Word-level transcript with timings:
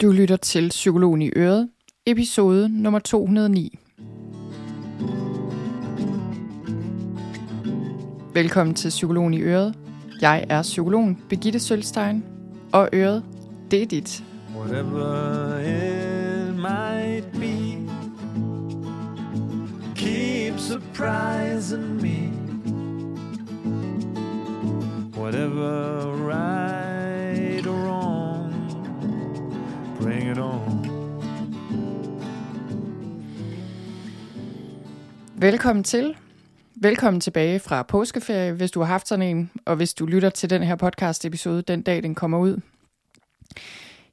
Du 0.00 0.10
lytter 0.12 0.36
til 0.36 0.68
Psykologen 0.68 1.22
i 1.22 1.30
Øret, 1.36 1.68
episode 2.06 2.68
nummer 2.82 2.98
209. 2.98 3.78
Velkommen 8.34 8.74
til 8.74 8.88
Psykologen 8.88 9.34
i 9.34 9.40
Øret. 9.40 9.74
Jeg 10.20 10.46
er 10.48 10.62
psykologen 10.62 11.18
Birgitte 11.28 11.58
Sølstein, 11.58 12.24
og 12.72 12.88
Øret, 12.92 13.24
det 13.70 13.82
er 13.82 13.86
dit. 13.86 14.24
Whatever 14.56 15.58
it 15.58 16.54
might 16.56 17.32
be 17.32 17.78
Keep 19.94 20.58
surprising 20.58 22.02
me 22.02 22.32
Whatever 25.20 26.12
right 26.28 26.65
Velkommen 35.38 35.84
til. 35.84 36.16
Velkommen 36.74 37.20
tilbage 37.20 37.60
fra 37.60 37.82
påskeferie, 37.82 38.52
hvis 38.52 38.70
du 38.70 38.80
har 38.80 38.86
haft 38.86 39.08
sådan 39.08 39.36
en, 39.36 39.50
og 39.64 39.76
hvis 39.76 39.94
du 39.94 40.06
lytter 40.06 40.30
til 40.30 40.50
den 40.50 40.62
her 40.62 40.76
podcast-episode 40.76 41.62
den 41.62 41.82
dag, 41.82 42.02
den 42.02 42.14
kommer 42.14 42.38
ud. 42.38 42.60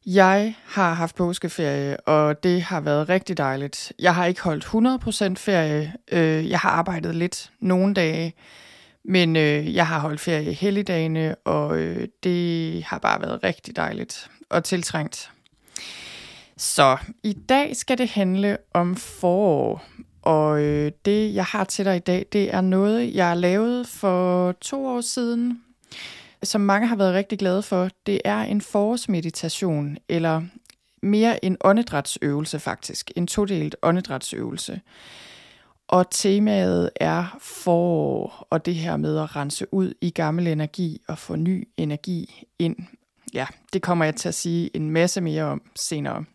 Jeg 0.05 0.55
har 0.65 0.93
haft 0.93 1.15
påskeferie, 1.15 1.99
og 1.99 2.43
det 2.43 2.61
har 2.61 2.81
været 2.81 3.09
rigtig 3.09 3.37
dejligt. 3.37 3.93
Jeg 3.99 4.15
har 4.15 4.25
ikke 4.25 4.41
holdt 4.41 4.65
100% 5.35 5.35
ferie. 5.35 5.93
Øh, 6.11 6.49
jeg 6.49 6.59
har 6.59 6.69
arbejdet 6.69 7.15
lidt 7.15 7.51
nogle 7.59 7.93
dage, 7.93 8.33
men 9.05 9.35
øh, 9.35 9.75
jeg 9.75 9.87
har 9.87 9.99
holdt 9.99 10.19
ferie 10.19 10.51
i 10.51 10.53
helligdagene, 10.53 11.35
og 11.35 11.79
øh, 11.79 12.07
det 12.23 12.83
har 12.83 12.99
bare 12.99 13.21
været 13.21 13.43
rigtig 13.43 13.75
dejligt 13.75 14.29
og 14.49 14.63
tiltrængt. 14.63 15.31
Så 16.57 16.97
i 17.23 17.33
dag 17.33 17.75
skal 17.75 17.97
det 17.97 18.09
handle 18.09 18.57
om 18.73 18.95
forår, 18.95 19.83
og 20.23 20.61
øh, 20.61 20.91
det 21.05 21.35
jeg 21.35 21.45
har 21.45 21.63
til 21.63 21.85
dig 21.85 21.95
i 21.95 21.99
dag, 21.99 22.25
det 22.31 22.53
er 22.53 22.61
noget, 22.61 23.15
jeg 23.15 23.37
lavede 23.37 23.85
for 23.85 24.51
to 24.51 24.85
år 24.85 25.01
siden, 25.01 25.61
som 26.43 26.61
mange 26.61 26.87
har 26.87 26.95
været 26.95 27.13
rigtig 27.13 27.39
glade 27.39 27.61
for, 27.61 27.89
det 28.05 28.21
er 28.25 28.39
en 28.39 28.61
forårsmeditation, 28.61 29.97
eller 30.09 30.41
mere 31.01 31.45
en 31.45 31.57
åndedrætsøvelse 31.61 32.59
faktisk, 32.59 33.11
en 33.15 33.27
todelt 33.27 33.75
åndedrætsøvelse. 33.81 34.81
Og 35.87 36.09
temaet 36.11 36.89
er 36.95 37.37
forår, 37.41 38.47
og 38.49 38.65
det 38.65 38.75
her 38.75 38.97
med 38.97 39.19
at 39.19 39.35
rense 39.35 39.73
ud 39.73 39.93
i 40.01 40.09
gammel 40.09 40.47
energi 40.47 41.01
og 41.07 41.17
få 41.17 41.35
ny 41.35 41.67
energi 41.77 42.45
ind. 42.59 42.75
Ja, 43.33 43.47
det 43.73 43.81
kommer 43.81 44.05
jeg 44.05 44.15
til 44.15 44.27
at 44.27 44.35
sige 44.35 44.75
en 44.75 44.91
masse 44.91 45.21
mere 45.21 45.43
om 45.43 45.61
senere. 45.75 46.25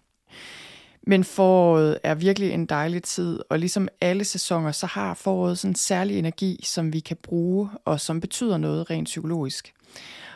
Men 1.08 1.24
foråret 1.24 1.98
er 2.02 2.14
virkelig 2.14 2.50
en 2.50 2.66
dejlig 2.66 3.02
tid, 3.02 3.40
og 3.50 3.58
ligesom 3.58 3.88
alle 4.00 4.24
sæsoner, 4.24 4.72
så 4.72 4.86
har 4.86 5.14
foråret 5.14 5.58
sådan 5.58 5.70
en 5.70 5.74
særlig 5.74 6.18
energi, 6.18 6.60
som 6.64 6.92
vi 6.92 7.00
kan 7.00 7.16
bruge, 7.22 7.68
og 7.84 8.00
som 8.00 8.20
betyder 8.20 8.58
noget 8.58 8.90
rent 8.90 9.04
psykologisk. 9.04 9.74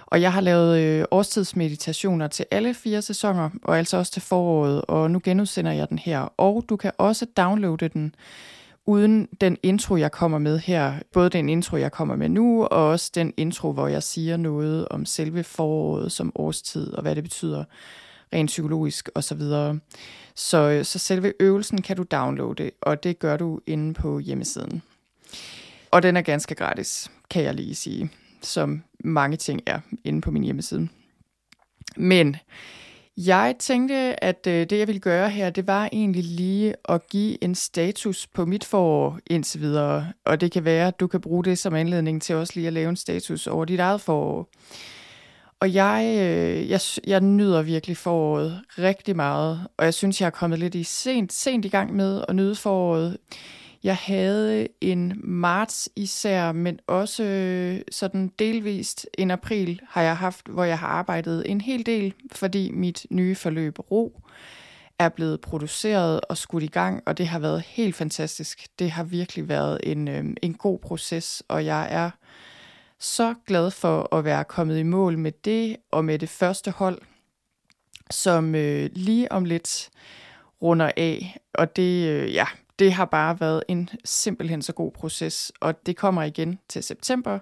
Og 0.06 0.20
jeg 0.20 0.33
har 0.33 0.41
lavet 0.41 0.79
øh, 0.79 1.05
årstidsmeditationer 1.11 2.29
til 2.29 2.47
alle 2.51 2.75
fire 2.75 3.03
sæsoner, 3.03 3.51
og 3.64 3.79
altså 3.79 3.97
også 3.97 4.12
til 4.12 4.23
foråret, 4.23 4.83
og 4.89 5.11
nu 5.11 5.20
genudsender 5.25 5.73
jeg 5.73 5.89
den 5.89 5.98
her. 5.98 6.20
Og 6.20 6.64
du 6.69 6.77
kan 6.77 6.92
også 6.98 7.27
downloade 7.36 7.89
den 7.89 8.14
uden 8.86 9.29
den 9.41 9.57
intro, 9.62 9.97
jeg 9.97 10.12
kommer 10.12 10.39
med 10.39 10.59
her. 10.59 10.95
Både 11.12 11.31
den 11.31 11.48
intro, 11.48 11.77
jeg 11.77 11.92
kommer 11.92 12.17
med 12.17 12.29
nu, 12.29 12.64
og 12.64 12.89
også 12.89 13.11
den 13.14 13.34
intro, 13.36 13.73
hvor 13.73 13.89
jeg 13.89 14.03
siger 14.03 14.36
noget 14.36 14.89
om 14.89 15.05
selve 15.05 15.45
foråret 15.45 16.12
som 16.12 16.33
årstid, 16.34 16.92
og 16.92 17.03
hvad 17.03 17.14
det 17.14 17.25
betyder 17.25 17.64
rent 18.33 18.48
psykologisk 18.48 19.08
osv. 19.14 19.22
Så, 19.22 19.34
videre. 19.34 19.78
så, 20.34 20.80
så 20.84 20.98
selve 20.98 21.33
øvelsen 21.41 21.83
kan 21.83 21.97
du 21.97 22.02
downloade, 22.02 22.70
og 22.80 23.02
det 23.02 23.19
gør 23.19 23.36
du 23.36 23.61
inde 23.66 23.94
på 23.94 24.19
hjemmesiden. 24.19 24.83
Og 25.90 26.02
den 26.02 26.17
er 26.17 26.23
ganske 26.23 26.55
gratis, 26.55 27.11
kan 27.30 27.42
jeg 27.42 27.55
lige 27.55 27.74
sige 27.74 28.11
som 28.45 28.83
mange 29.05 29.36
ting 29.36 29.61
er 29.67 29.80
inde 30.05 30.20
på 30.20 30.30
min 30.30 30.45
hjemmeside. 30.45 30.89
Men 31.96 32.36
jeg 33.17 33.55
tænkte, 33.58 34.24
at 34.24 34.46
øh, 34.46 34.70
det 34.70 34.78
jeg 34.78 34.86
ville 34.86 35.01
gøre 35.01 35.30
her, 35.30 35.51
det 35.51 35.67
var 35.67 35.89
egentlig 35.92 36.24
lige 36.24 36.74
at 36.89 37.08
give 37.08 37.45
en 37.45 37.55
status 37.55 38.27
på 38.27 38.45
mit 38.45 38.64
forår 38.64 39.18
indtil 39.27 39.61
videre. 39.61 40.12
Og 40.24 40.40
det 40.40 40.52
kan 40.52 40.64
være, 40.64 40.89
at 40.89 41.01
du 41.01 41.07
kan 41.07 41.20
bruge 41.20 41.45
det 41.45 41.58
som 41.58 41.74
anledning 41.74 42.23
til 42.23 42.34
også 42.34 42.52
lige 42.57 42.67
at 42.67 42.73
lave 42.73 42.89
en 42.89 42.96
status 42.96 43.46
over 43.46 43.64
dit 43.64 43.80
eget 43.80 44.01
forår. 44.01 44.48
Og 45.62 45.74
jeg, 45.74 46.14
øh, 46.18 46.70
jeg, 46.70 46.80
jeg 47.06 47.20
nyder 47.20 47.62
virkelig 47.62 47.96
foråret 47.96 48.61
rigtig 48.78 49.17
meget, 49.17 49.67
og 49.77 49.84
jeg 49.84 49.95
synes, 49.95 50.20
jeg 50.20 50.27
er 50.27 50.30
kommet 50.30 50.58
lidt 50.58 50.74
i 50.74 50.83
sent, 50.83 51.33
sent 51.33 51.64
i 51.64 51.68
gang 51.68 51.95
med 51.95 52.24
at 52.28 52.36
nyde 52.36 52.55
foråret. 52.55 53.17
Jeg 53.83 53.96
havde 53.96 54.68
en 54.80 55.20
marts 55.24 55.89
især, 55.96 56.52
men 56.52 56.78
også 56.86 57.24
øh, 57.24 57.80
sådan 57.90 58.33
delvist 58.39 59.06
en 59.18 59.30
april 59.30 59.80
har 59.89 60.02
jeg 60.02 60.17
haft, 60.17 60.48
hvor 60.48 60.64
jeg 60.64 60.78
har 60.78 60.86
arbejdet 60.86 61.51
en 61.51 61.61
hel 61.61 61.86
del, 61.86 62.14
fordi 62.33 62.70
mit 62.70 63.06
nye 63.11 63.34
forløb 63.34 63.78
Ro 63.78 64.20
er 64.98 65.08
blevet 65.08 65.40
produceret 65.40 66.20
og 66.28 66.36
skudt 66.36 66.62
i 66.62 66.67
gang, 66.67 67.02
og 67.06 67.18
det 67.18 67.27
har 67.27 67.39
været 67.39 67.62
helt 67.67 67.96
fantastisk. 67.96 68.67
Det 68.78 68.90
har 68.90 69.05
virkelig 69.05 69.48
været 69.48 69.80
en, 69.83 70.08
øh, 70.08 70.24
en 70.42 70.55
god 70.55 70.78
proces, 70.78 71.42
og 71.48 71.64
jeg 71.64 71.89
er 71.90 72.11
så 73.02 73.35
glad 73.46 73.70
for 73.70 74.14
at 74.14 74.24
være 74.24 74.45
kommet 74.45 74.79
i 74.79 74.83
mål 74.83 75.18
med 75.18 75.33
det, 75.45 75.77
og 75.90 76.05
med 76.05 76.18
det 76.18 76.29
første 76.29 76.70
hold, 76.70 76.98
som 78.11 78.55
øh, 78.55 78.90
lige 78.92 79.33
om 79.33 79.45
lidt 79.45 79.90
runder 80.63 80.90
af. 80.96 81.36
Og 81.55 81.77
det, 81.77 82.08
øh, 82.08 82.35
ja, 82.35 82.46
det 82.79 82.92
har 82.92 83.05
bare 83.05 83.40
været 83.40 83.63
en 83.68 83.89
simpelthen 84.05 84.63
så 84.63 84.73
god 84.73 84.92
proces, 84.92 85.52
og 85.61 85.86
det 85.86 85.96
kommer 85.96 86.23
igen 86.23 86.58
til 86.68 86.83
september. 86.83 87.39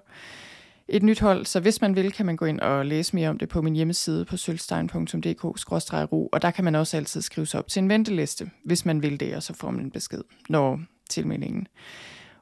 Et 0.88 1.02
nyt 1.02 1.20
hold, 1.20 1.46
så 1.46 1.60
hvis 1.60 1.80
man 1.80 1.96
vil, 1.96 2.12
kan 2.12 2.26
man 2.26 2.36
gå 2.36 2.44
ind 2.44 2.60
og 2.60 2.86
læse 2.86 3.16
mere 3.16 3.28
om 3.28 3.38
det 3.38 3.48
på 3.48 3.62
min 3.62 3.76
hjemmeside 3.76 4.24
på 4.24 4.36
sølvstein.dk-ro, 4.36 6.28
og 6.32 6.42
der 6.42 6.50
kan 6.50 6.64
man 6.64 6.74
også 6.74 6.96
altid 6.96 7.22
skrive 7.22 7.46
sig 7.46 7.60
op 7.60 7.68
til 7.68 7.82
en 7.82 7.88
venteliste, 7.88 8.50
hvis 8.64 8.84
man 8.84 9.02
vil 9.02 9.20
det, 9.20 9.36
og 9.36 9.42
så 9.42 9.54
får 9.54 9.70
man 9.70 9.84
en 9.84 9.90
besked, 9.90 10.22
når 10.48 10.80
tilmeldingen 11.10 11.66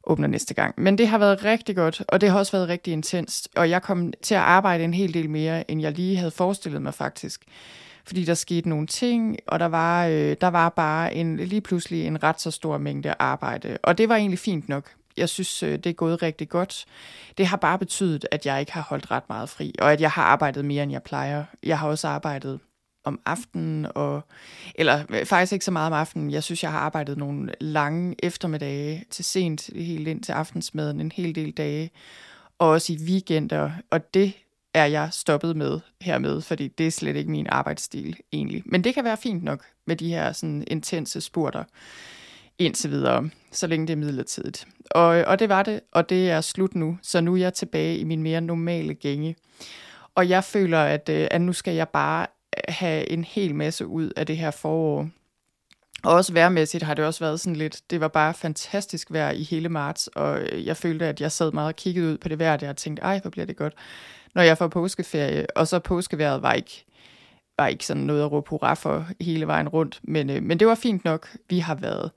åbner 0.08 0.28
næste 0.28 0.54
gang. 0.54 0.74
Men 0.78 0.98
det 0.98 1.08
har 1.08 1.18
været 1.18 1.44
rigtig 1.44 1.76
godt, 1.76 2.02
og 2.08 2.20
det 2.20 2.30
har 2.30 2.38
også 2.38 2.52
været 2.52 2.68
rigtig 2.68 2.92
intenst, 2.92 3.48
og 3.56 3.70
jeg 3.70 3.82
kom 3.82 4.12
til 4.22 4.34
at 4.34 4.40
arbejde 4.40 4.84
en 4.84 4.94
hel 4.94 5.14
del 5.14 5.30
mere, 5.30 5.70
end 5.70 5.80
jeg 5.80 5.92
lige 5.92 6.16
havde 6.16 6.30
forestillet 6.30 6.82
mig 6.82 6.94
faktisk 6.94 7.44
fordi 8.08 8.24
der 8.24 8.34
skete 8.34 8.68
nogle 8.68 8.86
ting, 8.86 9.36
og 9.46 9.60
der 9.60 9.66
var, 9.66 10.06
øh, 10.06 10.36
der 10.40 10.48
var 10.48 10.68
bare 10.68 11.14
en, 11.14 11.36
lige 11.36 11.60
pludselig 11.60 12.06
en 12.06 12.22
ret 12.22 12.40
så 12.40 12.50
stor 12.50 12.78
mængde 12.78 13.14
arbejde. 13.18 13.78
Og 13.82 13.98
det 13.98 14.08
var 14.08 14.16
egentlig 14.16 14.38
fint 14.38 14.68
nok. 14.68 14.84
Jeg 15.16 15.28
synes, 15.28 15.62
øh, 15.62 15.72
det 15.72 15.86
er 15.86 15.92
gået 15.92 16.22
rigtig 16.22 16.48
godt. 16.48 16.84
Det 17.38 17.46
har 17.46 17.56
bare 17.56 17.78
betydet, 17.78 18.26
at 18.30 18.46
jeg 18.46 18.60
ikke 18.60 18.72
har 18.72 18.86
holdt 18.88 19.10
ret 19.10 19.28
meget 19.28 19.48
fri, 19.48 19.74
og 19.78 19.92
at 19.92 20.00
jeg 20.00 20.10
har 20.10 20.22
arbejdet 20.22 20.64
mere, 20.64 20.82
end 20.82 20.92
jeg 20.92 21.02
plejer. 21.02 21.44
Jeg 21.62 21.78
har 21.78 21.88
også 21.88 22.08
arbejdet 22.08 22.60
om 23.08 23.20
aftenen, 23.26 23.86
og, 23.94 24.20
eller 24.74 25.02
øh, 25.10 25.26
faktisk 25.26 25.52
ikke 25.52 25.64
så 25.64 25.70
meget 25.70 25.86
om 25.86 25.92
aftenen. 25.92 26.30
Jeg 26.30 26.42
synes, 26.42 26.62
jeg 26.62 26.72
har 26.72 26.78
arbejdet 26.78 27.18
nogle 27.18 27.54
lange 27.60 28.14
eftermiddage 28.18 29.04
til 29.10 29.24
sent, 29.24 29.70
helt 29.74 30.08
ind 30.08 30.22
til 30.22 30.32
aftensmaden, 30.32 31.00
en 31.00 31.12
hel 31.14 31.34
del 31.34 31.50
dage, 31.50 31.90
og 32.58 32.68
også 32.68 32.92
i 32.92 32.98
weekender, 33.08 33.70
og 33.90 34.14
det 34.14 34.32
er 34.74 34.84
jeg 34.84 35.08
stoppet 35.12 35.56
med 35.56 35.80
hermed, 36.00 36.40
fordi 36.40 36.68
det 36.68 36.86
er 36.86 36.90
slet 36.90 37.16
ikke 37.16 37.30
min 37.30 37.46
arbejdsstil 37.48 38.16
egentlig. 38.32 38.62
Men 38.66 38.84
det 38.84 38.94
kan 38.94 39.04
være 39.04 39.16
fint 39.16 39.44
nok 39.44 39.64
med 39.86 39.96
de 39.96 40.08
her 40.08 40.32
sådan 40.32 40.64
intense 40.66 41.20
spurter 41.20 41.64
indtil 42.58 42.90
videre, 42.90 43.30
så 43.52 43.66
længe 43.66 43.86
det 43.86 43.92
er 43.92 43.96
midlertidigt. 43.96 44.66
Og, 44.90 45.06
og 45.06 45.38
det 45.38 45.48
var 45.48 45.62
det, 45.62 45.80
og 45.92 46.08
det 46.08 46.30
er 46.30 46.40
slut 46.40 46.74
nu, 46.74 46.98
så 47.02 47.20
nu 47.20 47.34
er 47.34 47.38
jeg 47.38 47.54
tilbage 47.54 47.98
i 47.98 48.04
min 48.04 48.22
mere 48.22 48.40
normale 48.40 48.94
gænge. 48.94 49.36
Og 50.14 50.28
jeg 50.28 50.44
føler, 50.44 50.78
at, 50.78 51.08
øh, 51.08 51.28
at 51.30 51.40
nu 51.40 51.52
skal 51.52 51.74
jeg 51.74 51.88
bare 51.88 52.26
have 52.68 53.10
en 53.10 53.24
hel 53.24 53.54
masse 53.54 53.86
ud 53.86 54.10
af 54.16 54.26
det 54.26 54.36
her 54.36 54.50
forår. 54.50 55.08
Og 56.04 56.14
også 56.14 56.32
værmæssigt 56.32 56.82
har 56.82 56.94
det 56.94 57.04
også 57.04 57.24
været 57.24 57.40
sådan 57.40 57.56
lidt, 57.56 57.80
det 57.90 58.00
var 58.00 58.08
bare 58.08 58.34
fantastisk 58.34 59.12
vejr 59.12 59.30
i 59.30 59.42
hele 59.42 59.68
marts, 59.68 60.06
og 60.06 60.40
øh, 60.40 60.66
jeg 60.66 60.76
følte, 60.76 61.06
at 61.06 61.20
jeg 61.20 61.32
sad 61.32 61.52
meget 61.52 61.68
og 61.68 61.76
kiggede 61.76 62.12
ud 62.12 62.18
på 62.18 62.28
det 62.28 62.38
vejr 62.38 62.56
der 62.56 62.68
og 62.68 62.76
tænkte, 62.76 63.02
ej, 63.02 63.20
hvor 63.20 63.30
bliver 63.30 63.46
det 63.46 63.56
godt 63.56 63.74
når 64.34 64.42
jeg 64.42 64.58
får 64.58 64.68
påskeferie. 64.68 65.46
Og 65.56 65.68
så 65.68 65.78
påskeværet 65.78 66.42
var 66.42 66.52
ikke, 66.52 66.84
var 67.58 67.66
ikke 67.66 67.86
sådan 67.86 68.02
noget 68.02 68.22
at 68.22 68.32
råbe 68.32 68.50
hurra 68.50 68.74
for 68.74 69.06
hele 69.20 69.46
vejen 69.46 69.68
rundt. 69.68 70.00
Men, 70.02 70.30
øh, 70.30 70.42
men 70.42 70.58
det 70.58 70.66
var 70.66 70.74
fint 70.74 71.04
nok. 71.04 71.28
Vi 71.48 71.58
har 71.58 71.74
været 71.74 72.10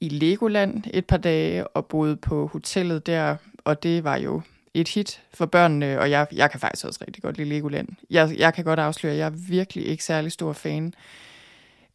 i 0.00 0.08
Legoland 0.08 0.84
et 0.94 1.06
par 1.06 1.16
dage 1.16 1.66
og 1.66 1.86
boet 1.86 2.20
på 2.20 2.46
hotellet 2.46 3.06
der, 3.06 3.36
og 3.64 3.82
det 3.82 4.04
var 4.04 4.16
jo 4.16 4.42
et 4.74 4.88
hit 4.88 5.22
for 5.34 5.46
børnene, 5.46 6.00
og 6.00 6.10
jeg, 6.10 6.26
jeg 6.32 6.50
kan 6.50 6.60
faktisk 6.60 6.86
også 6.86 7.04
rigtig 7.06 7.22
godt 7.22 7.36
lide 7.36 7.48
Legoland. 7.48 7.88
Jeg, 8.10 8.34
jeg 8.38 8.54
kan 8.54 8.64
godt 8.64 8.78
afsløre, 8.78 9.12
at 9.12 9.18
jeg 9.18 9.26
er 9.26 9.48
virkelig 9.48 9.86
ikke 9.86 10.04
særlig 10.04 10.32
stor 10.32 10.52
fan 10.52 10.94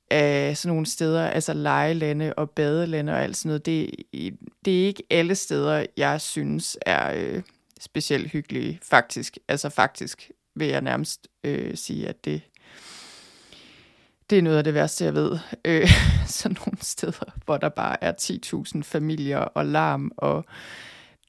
af 0.10 0.57
sådan 0.57 0.74
nogle 0.74 0.86
steder, 0.86 1.27
altså 1.27 1.54
lejelande 1.54 2.33
og 2.33 2.50
badelande 2.50 3.13
og 3.13 3.24
alt 3.24 3.38
sådan 3.38 3.50
noget. 3.50 3.66
Det, 3.66 3.92
det 4.66 4.81
er 4.81 4.88
ikke 4.88 5.04
alle 5.10 5.36
steder, 5.36 5.86
jeg 5.98 6.22
synes 6.22 6.77
er, 6.86 7.13
øh, 7.16 7.42
specielt 7.80 8.31
hyggelige, 8.31 8.80
faktisk. 8.83 9.38
Altså 9.48 9.69
faktisk 9.69 10.31
vil 10.56 10.68
jeg 10.68 10.81
nærmest 10.81 11.28
øh, 11.44 11.78
sige, 11.78 12.07
at 12.07 12.25
det, 12.25 12.42
det 14.30 14.38
er 14.38 14.42
noget 14.42 14.57
af 14.57 14.63
det 14.63 14.74
værste, 14.74 15.06
jeg 15.06 15.13
ved. 15.13 15.39
Øh, 15.66 15.89
sådan 16.28 16.57
nogle 16.66 16.78
steder, 16.81 17.33
hvor 17.45 17.57
der 17.57 17.69
bare 17.69 18.04
er 18.04 18.13
10.000 18.75 18.81
familier 18.83 19.38
og 19.38 19.66
larm 19.66 20.12
og 20.18 20.45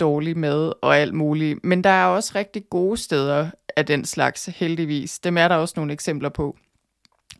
dårlig 0.00 0.38
mad 0.38 0.72
og 0.82 0.98
alt 0.98 1.14
muligt. 1.14 1.64
Men 1.64 1.84
der 1.84 1.90
er 1.90 2.06
også 2.06 2.32
rigtig 2.34 2.70
gode 2.70 2.96
steder 2.96 3.50
af 3.76 3.86
den 3.86 4.04
slags, 4.04 4.46
heldigvis. 4.46 5.18
Dem 5.18 5.38
er 5.38 5.48
der 5.48 5.54
også 5.54 5.74
nogle 5.76 5.92
eksempler 5.92 6.28
på. 6.28 6.56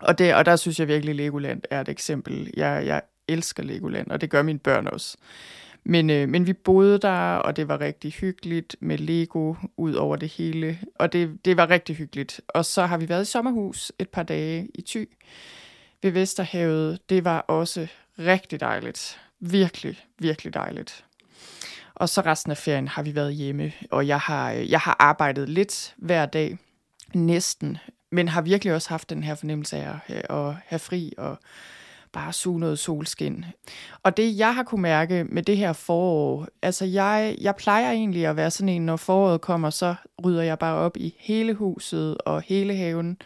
Og, 0.00 0.19
det, 0.19 0.35
og 0.35 0.47
der 0.47 0.56
synes 0.56 0.81
jeg 0.81 0.88
virkelig, 0.88 1.14
Legoland 1.14 1.62
er 1.70 1.81
et 1.81 1.88
eksempel. 1.88 2.50
Jeg, 2.56 2.87
jeg 2.87 3.03
elsker 3.29 3.62
Legoland, 3.62 4.11
og 4.11 4.20
det 4.20 4.31
gør 4.31 4.43
mine 4.43 4.58
børn 4.58 4.87
også. 4.87 5.17
Men, 5.85 6.11
øh, 6.11 6.29
men 6.29 6.47
vi 6.47 6.53
boede 6.53 6.99
der, 6.99 7.37
og 7.37 7.56
det 7.56 7.69
var 7.69 7.81
rigtig 7.81 8.12
hyggeligt 8.12 8.76
med 8.81 8.99
Lego 8.99 9.55
ud 9.76 9.94
over 9.94 10.17
det 10.17 10.29
hele. 10.29 10.79
Og 10.94 11.12
det, 11.12 11.44
det 11.44 11.56
var 11.56 11.70
rigtig 11.70 11.97
hyggeligt. 11.97 12.41
Og 12.49 12.64
så 12.64 12.87
har 12.87 12.99
vi 12.99 13.09
været 13.09 13.23
i 13.23 13.31
sommerhus 13.31 13.93
et 13.99 14.09
par 14.09 14.23
dage 14.23 14.69
i 14.75 14.82
Thy 14.82 15.09
ved 16.02 16.11
Vesterhavet. 16.11 16.99
Det 17.09 17.25
var 17.25 17.38
også 17.38 17.87
rigtig 18.19 18.61
dejligt. 18.61 19.20
Virkelig, 19.41 19.99
virkelig 20.19 20.55
dejligt. 20.55 21.05
Og 21.96 22.08
så 22.08 22.20
resten 22.20 22.50
af 22.50 22.56
ferien 22.56 22.88
har 22.88 23.02
vi 23.02 23.14
været 23.14 23.34
hjemme, 23.34 23.72
og 23.90 24.06
jeg 24.06 24.19
har, 24.19 24.50
jeg 24.50 24.81
har 24.81 24.96
arbejdet 24.98 25.48
lidt 25.48 25.94
hver 25.96 26.26
dag, 26.26 26.58
næsten, 27.14 27.78
men 28.12 28.28
har 28.28 28.43
virkelig 28.43 28.75
også 28.75 28.88
haft 28.88 29.10
den 29.10 29.22
her 29.22 29.34
fornemmelse 29.34 29.76
af 29.76 29.98
øh, 30.08 30.46
at 30.46 30.54
have 30.66 30.78
fri 30.78 31.12
og 31.19 31.38
bare 32.12 32.32
suge 32.32 32.60
noget 32.60 32.78
solskin. 32.78 33.44
Og 34.02 34.16
det, 34.16 34.38
jeg 34.38 34.54
har 34.54 34.62
kunne 34.62 34.82
mærke 34.82 35.25
med 35.25 35.43
det 35.43 35.56
her 35.56 35.72
forår, 35.72 36.48
altså 36.62 36.84
jeg, 36.84 37.37
jeg 37.40 37.56
plejer 37.56 37.93
egentlig 37.93 38.26
at 38.26 38.37
være 38.37 38.50
sådan 38.50 38.69
en, 38.69 38.87
når 38.87 38.96
foråret 38.96 39.40
kommer, 39.40 39.70
så 39.70 39.94
rydder 40.25 40.42
jeg 40.42 40.58
bare 40.58 40.75
op 40.75 40.96
i 40.96 41.14
hele 41.19 41.54
huset 41.54 42.19
og 42.19 42.42
hele 42.42 42.76
haven. 42.76 43.16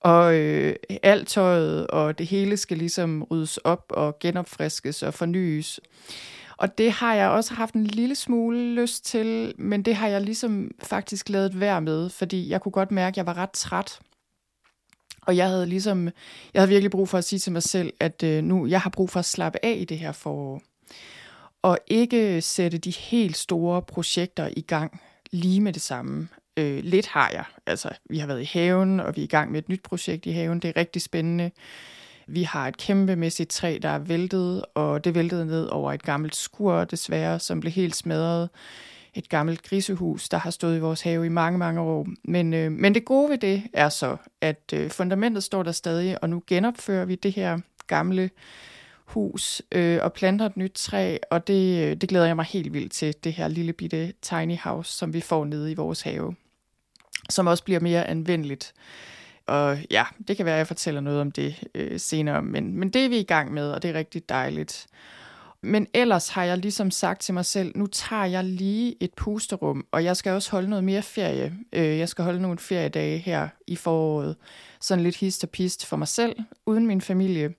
Og 0.00 0.34
øh, 0.34 0.76
alt 1.02 1.28
tøjet 1.28 1.86
og 1.86 2.18
det 2.18 2.26
hele 2.26 2.56
skal 2.56 2.78
ligesom 2.78 3.22
ryddes 3.22 3.56
op 3.56 3.84
og 3.90 4.18
genopfriskes 4.18 5.02
og 5.02 5.14
fornyes. 5.14 5.80
Og 6.56 6.78
det 6.78 6.92
har 6.92 7.14
jeg 7.14 7.28
også 7.28 7.54
haft 7.54 7.74
en 7.74 7.86
lille 7.86 8.14
smule 8.14 8.74
lyst 8.74 9.04
til, 9.04 9.54
men 9.58 9.82
det 9.82 9.94
har 9.96 10.08
jeg 10.08 10.20
ligesom 10.20 10.70
faktisk 10.82 11.28
lavet 11.28 11.60
værd 11.60 11.82
med, 11.82 12.10
fordi 12.10 12.48
jeg 12.48 12.60
kunne 12.60 12.72
godt 12.72 12.90
mærke, 12.90 13.14
at 13.14 13.16
jeg 13.16 13.26
var 13.26 13.36
ret 13.36 13.50
træt. 13.50 14.00
Og 15.22 15.36
jeg 15.36 15.48
havde 15.48 15.66
ligesom, 15.66 16.04
jeg 16.54 16.62
havde 16.62 16.68
virkelig 16.68 16.90
brug 16.90 17.08
for 17.08 17.18
at 17.18 17.24
sige 17.24 17.38
til 17.38 17.52
mig 17.52 17.62
selv, 17.62 17.92
at 18.00 18.22
øh, 18.22 18.44
nu, 18.44 18.66
jeg 18.66 18.80
har 18.80 18.90
brug 18.90 19.10
for 19.10 19.18
at 19.18 19.24
slappe 19.24 19.58
af 19.62 19.76
i 19.78 19.84
det 19.84 19.98
her 19.98 20.12
forår. 20.12 20.62
Og 21.62 21.78
ikke 21.86 22.42
sætte 22.42 22.78
de 22.78 22.90
helt 22.90 23.36
store 23.36 23.82
projekter 23.82 24.48
i 24.56 24.60
gang 24.60 25.00
lige 25.30 25.60
med 25.60 25.72
det 25.72 25.82
samme. 25.82 26.28
Øh, 26.56 26.84
lidt 26.84 27.06
har 27.06 27.30
jeg. 27.30 27.44
Altså, 27.66 27.90
vi 28.10 28.18
har 28.18 28.26
været 28.26 28.42
i 28.42 28.50
haven, 28.52 29.00
og 29.00 29.16
vi 29.16 29.20
er 29.20 29.24
i 29.24 29.28
gang 29.28 29.52
med 29.52 29.58
et 29.58 29.68
nyt 29.68 29.82
projekt 29.82 30.26
i 30.26 30.30
haven. 30.30 30.60
Det 30.60 30.68
er 30.68 30.80
rigtig 30.80 31.02
spændende. 31.02 31.50
Vi 32.26 32.42
har 32.42 32.68
et 32.68 32.76
kæmpemæssigt 32.76 33.50
træ, 33.50 33.78
der 33.82 33.88
er 33.88 33.98
væltet, 33.98 34.64
og 34.74 35.04
det 35.04 35.14
væltede 35.14 35.46
ned 35.46 35.66
over 35.66 35.92
et 35.92 36.02
gammelt 36.02 36.36
skur, 36.36 36.84
desværre, 36.84 37.38
som 37.40 37.60
blev 37.60 37.72
helt 37.72 37.96
smadret. 37.96 38.48
Et 39.14 39.28
gammelt 39.28 39.62
grisehus, 39.62 40.28
der 40.28 40.38
har 40.38 40.50
stået 40.50 40.76
i 40.76 40.80
vores 40.80 41.02
have 41.02 41.26
i 41.26 41.28
mange, 41.28 41.58
mange 41.58 41.80
år. 41.80 42.06
Men, 42.24 42.54
øh, 42.54 42.72
men 42.72 42.94
det 42.94 43.04
gode 43.04 43.30
ved 43.30 43.38
det 43.38 43.62
er 43.72 43.88
så, 43.88 44.16
at 44.40 44.72
øh, 44.74 44.90
fundamentet 44.90 45.42
står 45.42 45.62
der 45.62 45.72
stadig, 45.72 46.22
og 46.22 46.30
nu 46.30 46.42
genopfører 46.46 47.04
vi 47.04 47.14
det 47.14 47.32
her 47.32 47.58
gamle 47.86 48.30
hus 49.06 49.62
øh, 49.72 49.98
og 50.02 50.12
planter 50.12 50.46
et 50.46 50.56
nyt 50.56 50.72
træ, 50.74 51.16
og 51.30 51.46
det, 51.46 51.84
øh, 51.84 51.96
det 51.96 52.08
glæder 52.08 52.26
jeg 52.26 52.36
mig 52.36 52.44
helt 52.44 52.72
vildt 52.72 52.92
til, 52.92 53.14
det 53.24 53.32
her 53.32 53.48
lille 53.48 53.72
bitte 53.72 54.12
tiny 54.22 54.58
house, 54.58 54.92
som 54.92 55.14
vi 55.14 55.20
får 55.20 55.44
nede 55.44 55.70
i 55.70 55.74
vores 55.74 56.02
have, 56.02 56.34
som 57.30 57.46
også 57.46 57.64
bliver 57.64 57.80
mere 57.80 58.06
anvendeligt 58.06 58.74
og 59.46 59.78
ja, 59.90 60.04
det 60.28 60.36
kan 60.36 60.46
være, 60.46 60.54
at 60.54 60.58
jeg 60.58 60.66
fortæller 60.66 61.00
noget 61.00 61.20
om 61.20 61.32
det 61.32 61.64
øh, 61.74 62.00
senere, 62.00 62.42
men, 62.42 62.78
men 62.78 62.90
det 62.90 63.04
er 63.04 63.08
vi 63.08 63.18
i 63.18 63.24
gang 63.24 63.52
med, 63.52 63.70
og 63.70 63.82
det 63.82 63.90
er 63.90 63.94
rigtig 63.94 64.28
dejligt. 64.28 64.86
Men 65.62 65.86
ellers 65.94 66.28
har 66.28 66.44
jeg 66.44 66.58
ligesom 66.58 66.90
sagt 66.90 67.20
til 67.20 67.34
mig 67.34 67.44
selv, 67.44 67.72
nu 67.74 67.86
tager 67.86 68.24
jeg 68.24 68.44
lige 68.44 68.96
et 69.00 69.14
pusterum, 69.16 69.86
og 69.92 70.04
jeg 70.04 70.16
skal 70.16 70.32
også 70.32 70.50
holde 70.50 70.68
noget 70.68 70.84
mere 70.84 71.02
ferie. 71.02 71.54
Øh, 71.72 71.98
jeg 71.98 72.08
skal 72.08 72.24
holde 72.24 72.42
nogle 72.42 72.58
feriedage 72.58 73.18
her 73.18 73.48
i 73.66 73.76
foråret. 73.76 74.36
Sådan 74.80 75.04
lidt 75.04 75.16
hist 75.16 75.44
og 75.44 75.50
pist 75.50 75.86
for 75.86 75.96
mig 75.96 76.08
selv, 76.08 76.36
uden 76.66 76.86
min 76.86 77.00
familie. 77.00 77.54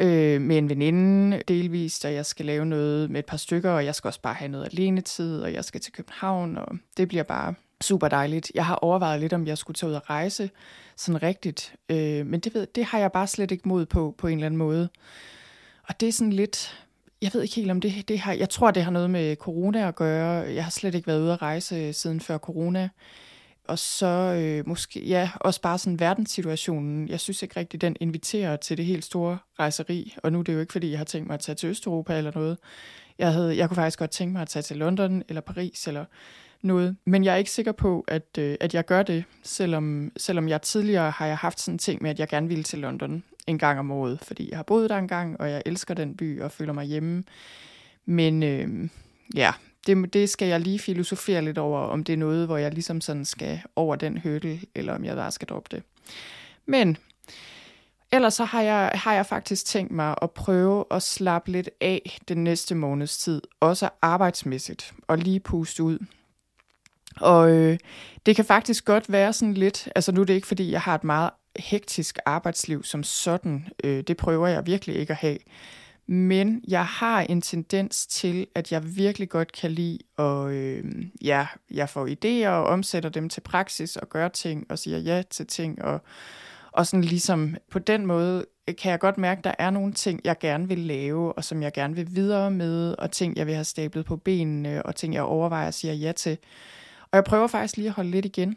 Øh, 0.00 0.40
med 0.40 0.58
en 0.58 0.68
veninde 0.68 1.42
delvist, 1.48 2.04
og 2.04 2.14
jeg 2.14 2.26
skal 2.26 2.46
lave 2.46 2.66
noget 2.66 3.10
med 3.10 3.18
et 3.18 3.26
par 3.26 3.36
stykker, 3.36 3.70
og 3.70 3.84
jeg 3.84 3.94
skal 3.94 4.08
også 4.08 4.20
bare 4.20 4.34
have 4.34 4.48
noget 4.48 4.68
alene 4.72 5.00
tid, 5.00 5.40
og 5.40 5.52
jeg 5.52 5.64
skal 5.64 5.80
til 5.80 5.92
København, 5.92 6.58
og 6.58 6.76
det 6.96 7.08
bliver 7.08 7.22
bare 7.22 7.54
super 7.82 8.08
dejligt. 8.08 8.52
Jeg 8.54 8.66
har 8.66 8.74
overvejet 8.74 9.20
lidt, 9.20 9.32
om 9.32 9.46
jeg 9.46 9.58
skulle 9.58 9.74
tage 9.74 9.90
ud 9.90 9.94
og 9.94 10.10
rejse 10.10 10.50
sådan 10.96 11.22
rigtigt, 11.22 11.74
øh, 11.88 12.26
men 12.26 12.40
det, 12.40 12.54
ved, 12.54 12.66
det 12.74 12.84
har 12.84 12.98
jeg 12.98 13.12
bare 13.12 13.26
slet 13.26 13.50
ikke 13.50 13.68
mod 13.68 13.86
på, 13.86 14.14
på 14.18 14.26
en 14.26 14.38
eller 14.38 14.46
anden 14.46 14.58
måde. 14.58 14.88
Og 15.88 16.00
det 16.00 16.08
er 16.08 16.12
sådan 16.12 16.32
lidt, 16.32 16.86
jeg 17.22 17.30
ved 17.34 17.42
ikke 17.42 17.54
helt 17.54 17.70
om 17.70 17.80
det, 17.80 18.08
det 18.08 18.18
har, 18.18 18.32
jeg 18.32 18.48
tror, 18.48 18.70
det 18.70 18.84
har 18.84 18.90
noget 18.90 19.10
med 19.10 19.36
corona 19.36 19.88
at 19.88 19.94
gøre. 19.94 20.54
Jeg 20.54 20.64
har 20.64 20.70
slet 20.70 20.94
ikke 20.94 21.06
været 21.06 21.20
ude 21.20 21.32
at 21.32 21.42
rejse 21.42 21.76
øh, 21.76 21.94
siden 21.94 22.20
før 22.20 22.38
corona. 22.38 22.88
Og 23.68 23.78
så 23.78 24.06
øh, 24.06 24.68
måske, 24.68 25.04
ja, 25.04 25.30
også 25.34 25.60
bare 25.60 25.78
sådan 25.78 26.00
verdenssituationen. 26.00 27.08
Jeg 27.08 27.20
synes 27.20 27.42
ikke 27.42 27.60
rigtigt, 27.60 27.80
den 27.80 27.96
inviterer 28.00 28.56
til 28.56 28.76
det 28.76 28.84
helt 28.84 29.04
store 29.04 29.38
rejseri. 29.58 30.14
Og 30.22 30.32
nu 30.32 30.38
er 30.38 30.42
det 30.42 30.54
jo 30.54 30.60
ikke, 30.60 30.72
fordi 30.72 30.90
jeg 30.90 30.98
har 30.98 31.04
tænkt 31.04 31.26
mig 31.26 31.34
at 31.34 31.40
tage 31.40 31.56
til 31.56 31.68
Østeuropa 31.68 32.18
eller 32.18 32.32
noget. 32.34 32.58
Jeg, 33.18 33.32
havde, 33.32 33.56
jeg 33.56 33.68
kunne 33.68 33.74
faktisk 33.74 33.98
godt 33.98 34.10
tænke 34.10 34.32
mig 34.32 34.42
at 34.42 34.48
tage 34.48 34.62
til 34.62 34.76
London 34.76 35.22
eller 35.28 35.40
Paris 35.40 35.88
eller 35.88 36.04
noget. 36.62 36.96
Men 37.04 37.24
jeg 37.24 37.32
er 37.32 37.36
ikke 37.36 37.50
sikker 37.50 37.72
på, 37.72 38.04
at, 38.08 38.38
øh, 38.38 38.56
at 38.60 38.74
jeg 38.74 38.84
gør 38.84 39.02
det, 39.02 39.24
selvom, 39.42 40.12
selvom 40.16 40.48
jeg 40.48 40.62
tidligere 40.62 41.10
har 41.10 41.26
jeg 41.26 41.38
haft 41.38 41.60
sådan 41.60 41.74
en 41.74 41.78
ting 41.78 42.02
med, 42.02 42.10
at 42.10 42.18
jeg 42.18 42.28
gerne 42.28 42.48
ville 42.48 42.64
til 42.64 42.78
London 42.78 43.22
en 43.46 43.58
gang 43.58 43.78
om 43.78 43.90
året, 43.90 44.18
fordi 44.22 44.50
jeg 44.50 44.58
har 44.58 44.62
boet 44.62 44.90
der 44.90 44.98
en 44.98 45.08
gang, 45.08 45.40
og 45.40 45.50
jeg 45.50 45.62
elsker 45.66 45.94
den 45.94 46.16
by 46.16 46.40
og 46.40 46.52
føler 46.52 46.72
mig 46.72 46.84
hjemme. 46.84 47.24
Men 48.04 48.42
øh, 48.42 48.88
ja, 49.34 49.52
det, 49.86 50.12
det 50.12 50.30
skal 50.30 50.48
jeg 50.48 50.60
lige 50.60 50.78
filosofere 50.78 51.42
lidt 51.42 51.58
over, 51.58 51.80
om 51.80 52.04
det 52.04 52.12
er 52.12 52.16
noget, 52.16 52.46
hvor 52.46 52.56
jeg 52.56 52.72
ligesom 52.72 53.00
sådan 53.00 53.24
skal 53.24 53.60
over 53.76 53.96
den 53.96 54.18
hurdle, 54.18 54.60
eller 54.74 54.94
om 54.94 55.04
jeg 55.04 55.16
bare 55.16 55.30
skal 55.30 55.48
droppe 55.48 55.76
det. 55.76 55.82
Men 56.66 56.96
ellers 58.12 58.34
så 58.34 58.44
har 58.44 58.62
jeg, 58.62 58.90
har 58.94 59.14
jeg 59.14 59.26
faktisk 59.26 59.66
tænkt 59.66 59.92
mig 59.92 60.14
at 60.22 60.30
prøve 60.30 60.84
at 60.90 61.02
slappe 61.02 61.50
lidt 61.50 61.70
af 61.80 62.18
den 62.28 62.44
næste 62.44 62.74
måneds 62.74 63.18
tid, 63.18 63.42
også 63.60 63.88
arbejdsmæssigt, 64.02 64.94
og 65.08 65.18
lige 65.18 65.40
puste 65.40 65.82
ud. 65.82 65.98
Og 67.20 67.50
øh, 67.50 67.78
det 68.26 68.36
kan 68.36 68.44
faktisk 68.44 68.84
godt 68.84 69.12
være 69.12 69.32
sådan 69.32 69.54
lidt, 69.54 69.88
altså 69.94 70.12
nu 70.12 70.20
er 70.20 70.24
det 70.24 70.34
ikke 70.34 70.46
fordi, 70.46 70.72
jeg 70.72 70.80
har 70.80 70.94
et 70.94 71.04
meget 71.04 71.30
hektisk 71.58 72.18
arbejdsliv 72.26 72.84
som 72.84 73.02
sådan, 73.02 73.68
øh, 73.84 74.02
det 74.02 74.16
prøver 74.16 74.46
jeg 74.46 74.66
virkelig 74.66 74.96
ikke 74.96 75.10
at 75.10 75.16
have. 75.16 75.38
Men 76.06 76.64
jeg 76.68 76.86
har 76.86 77.20
en 77.20 77.40
tendens 77.40 78.06
til, 78.06 78.46
at 78.54 78.72
jeg 78.72 78.96
virkelig 78.96 79.28
godt 79.28 79.52
kan 79.52 79.70
lide, 79.70 79.98
og 80.16 80.52
øh, 80.52 80.84
ja, 81.22 81.46
jeg 81.70 81.88
får 81.88 82.06
idéer 82.06 82.48
og 82.48 82.64
omsætter 82.64 83.10
dem 83.10 83.28
til 83.28 83.40
praksis 83.40 83.96
og 83.96 84.08
gør 84.08 84.28
ting 84.28 84.66
og 84.70 84.78
siger 84.78 84.98
ja 84.98 85.22
til 85.30 85.46
ting. 85.46 85.82
Og, 85.82 86.00
og 86.72 86.86
sådan 86.86 87.04
ligesom 87.04 87.56
på 87.70 87.78
den 87.78 88.06
måde 88.06 88.44
øh, 88.68 88.76
kan 88.76 88.90
jeg 88.90 89.00
godt 89.00 89.18
mærke, 89.18 89.38
at 89.38 89.44
der 89.44 89.54
er 89.58 89.70
nogle 89.70 89.92
ting, 89.92 90.20
jeg 90.24 90.38
gerne 90.38 90.68
vil 90.68 90.78
lave, 90.78 91.32
og 91.32 91.44
som 91.44 91.62
jeg 91.62 91.72
gerne 91.72 91.94
vil 91.94 92.08
videre 92.14 92.50
med, 92.50 92.94
og 92.98 93.10
ting, 93.10 93.36
jeg 93.36 93.46
vil 93.46 93.54
have 93.54 93.64
stablet 93.64 94.04
på 94.04 94.16
benene, 94.16 94.82
og 94.82 94.96
ting, 94.96 95.14
jeg 95.14 95.22
overvejer 95.22 95.68
at 95.68 95.74
sige 95.74 95.94
ja 95.94 96.12
til. 96.12 96.38
Og 97.12 97.16
jeg 97.16 97.24
prøver 97.24 97.46
faktisk 97.46 97.76
lige 97.76 97.88
at 97.88 97.94
holde 97.94 98.10
lidt 98.10 98.24
igen. 98.24 98.56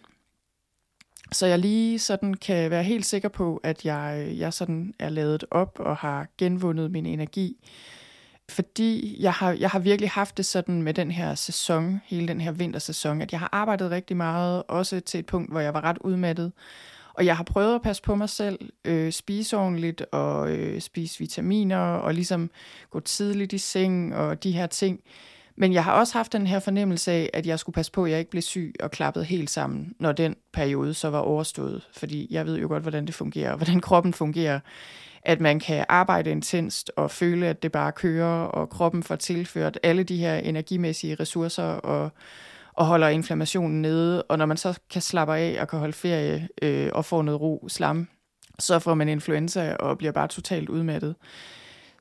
Så 1.32 1.46
jeg 1.46 1.60
lige 1.60 2.00
sådan 2.00 2.34
kan 2.34 2.72
være 2.72 2.84
helt 2.84 3.06
sikker 3.06 3.30
på, 3.30 3.60
at 3.64 3.86
jeg, 3.86 4.34
jeg 4.38 4.54
sådan 4.54 4.94
er 5.00 5.10
lavet 5.10 5.46
op 5.52 5.80
og 5.80 5.98
har 5.98 6.28
genvundet 6.38 6.92
min 6.92 7.06
energi. 7.06 7.58
Fordi 8.50 9.18
jeg 9.20 9.34
har, 9.34 9.52
jeg 9.52 9.70
har 9.70 9.80
virkelig 9.80 10.10
haft 10.10 10.38
det 10.38 10.46
sådan 10.46 10.82
med 10.82 10.94
den 10.94 11.12
her 11.12 11.36
sæson, 11.36 12.02
hele 12.06 12.28
den 12.28 12.42
her 12.42 12.52
vintersæson, 12.52 13.22
at 13.22 13.32
jeg 13.32 13.40
har 13.40 13.50
arbejdet 13.52 13.92
rigtig 13.92 14.18
meget, 14.18 14.64
også 14.68 15.00
til 15.00 15.20
et 15.20 15.26
punkt, 15.26 15.52
hvor 15.52 15.60
jeg 15.60 15.74
var 15.74 15.84
ret 15.84 15.98
udmattet. 16.02 16.52
Og 17.14 17.26
jeg 17.26 17.38
har 17.38 17.44
prøvet 17.44 17.76
at 17.76 17.82
passe 17.82 18.02
på 18.02 18.16
mig 18.16 18.30
selv, 18.30 18.60
øh, 18.86 19.12
spise 19.12 19.58
ordentligt 19.58 20.02
og 20.12 20.52
øh, 20.52 20.82
spise 20.82 21.20
vitaminer 21.20 21.78
og 21.78 22.14
ligesom 22.14 22.52
gå 22.90 23.00
tidligt 23.00 23.54
i 23.54 23.58
seng 23.58 24.16
og 24.16 24.44
de 24.44 24.52
her 24.52 24.68
ting. 24.68 25.00
Men 25.56 25.74
jeg 25.74 25.84
har 25.84 25.94
også 25.94 26.14
haft 26.14 26.34
den 26.34 26.48
her 26.48 26.60
fornemmelse 26.60 27.12
af, 27.12 27.30
at 27.34 27.48
jeg 27.48 27.60
skulle 27.60 27.74
passe 27.74 27.92
på, 27.92 28.06
at 28.06 28.12
jeg 28.12 28.20
ikke 28.20 28.32
blev 28.32 28.42
syg 28.42 28.74
og 28.80 28.92
klappet 28.92 29.26
helt 29.26 29.50
sammen, 29.50 29.94
når 30.00 30.12
den 30.12 30.36
periode 30.54 30.94
så 30.94 31.10
var 31.10 31.20
overstået. 31.20 31.88
Fordi 31.94 32.28
jeg 32.32 32.46
ved 32.46 32.60
jo 32.60 32.68
godt, 32.68 32.84
hvordan 32.84 33.06
det 33.06 33.16
fungerer, 33.16 33.52
og 33.52 33.58
hvordan 33.58 33.80
kroppen 33.82 34.14
fungerer. 34.14 34.60
At 35.26 35.42
man 35.42 35.60
kan 35.60 35.86
arbejde 35.90 36.32
intenst 36.32 36.92
og 36.96 37.12
føle, 37.12 37.48
at 37.48 37.64
det 37.64 37.72
bare 37.72 37.92
kører, 37.92 38.44
og 38.44 38.70
kroppen 38.70 39.04
får 39.04 39.16
tilført 39.16 39.80
alle 39.84 40.04
de 40.04 40.18
her 40.18 40.36
energimæssige 40.36 41.16
ressourcer 41.16 41.64
og, 41.64 42.12
og 42.74 42.86
holder 42.86 43.08
inflammationen 43.08 43.82
nede. 43.82 44.24
Og 44.24 44.38
når 44.38 44.46
man 44.46 44.58
så 44.58 44.80
kan 44.92 45.02
slappe 45.02 45.36
af 45.36 45.58
og 45.62 45.68
kan 45.68 45.80
holde 45.80 45.94
ferie 45.94 46.48
øh, 46.62 46.90
og 46.94 47.06
få 47.06 47.22
noget 47.22 47.42
ro, 47.42 47.68
slam, 47.68 48.08
så 48.60 48.80
får 48.80 48.94
man 48.94 49.10
influenza 49.10 49.76
og 49.76 49.98
bliver 49.98 50.12
bare 50.12 50.28
totalt 50.28 50.70
udmattet. 50.70 51.16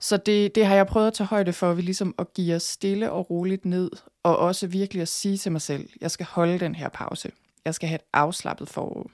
Så 0.03 0.17
det, 0.17 0.55
det 0.55 0.67
har 0.67 0.75
jeg 0.75 0.87
prøvet 0.87 1.07
at 1.07 1.15
tage 1.15 1.27
højde 1.27 1.53
for, 1.53 1.73
ved 1.75 1.83
ligesom 1.83 2.15
at 2.19 2.35
give 2.35 2.55
os 2.57 2.63
stille 2.63 3.13
og 3.13 3.31
roligt 3.31 3.65
ned, 3.65 3.91
og 4.23 4.39
også 4.39 4.67
virkelig 4.67 5.03
at 5.03 5.09
sige 5.09 5.37
til 5.37 5.53
mig 5.53 5.61
selv, 5.61 5.89
jeg 6.01 6.11
skal 6.11 6.27
holde 6.27 6.59
den 6.59 6.75
her 6.75 6.89
pause. 6.89 7.33
Jeg 7.65 7.75
skal 7.75 7.89
have 7.89 7.97
et 7.97 8.05
afslappet 8.13 8.69
forår. 8.69 9.11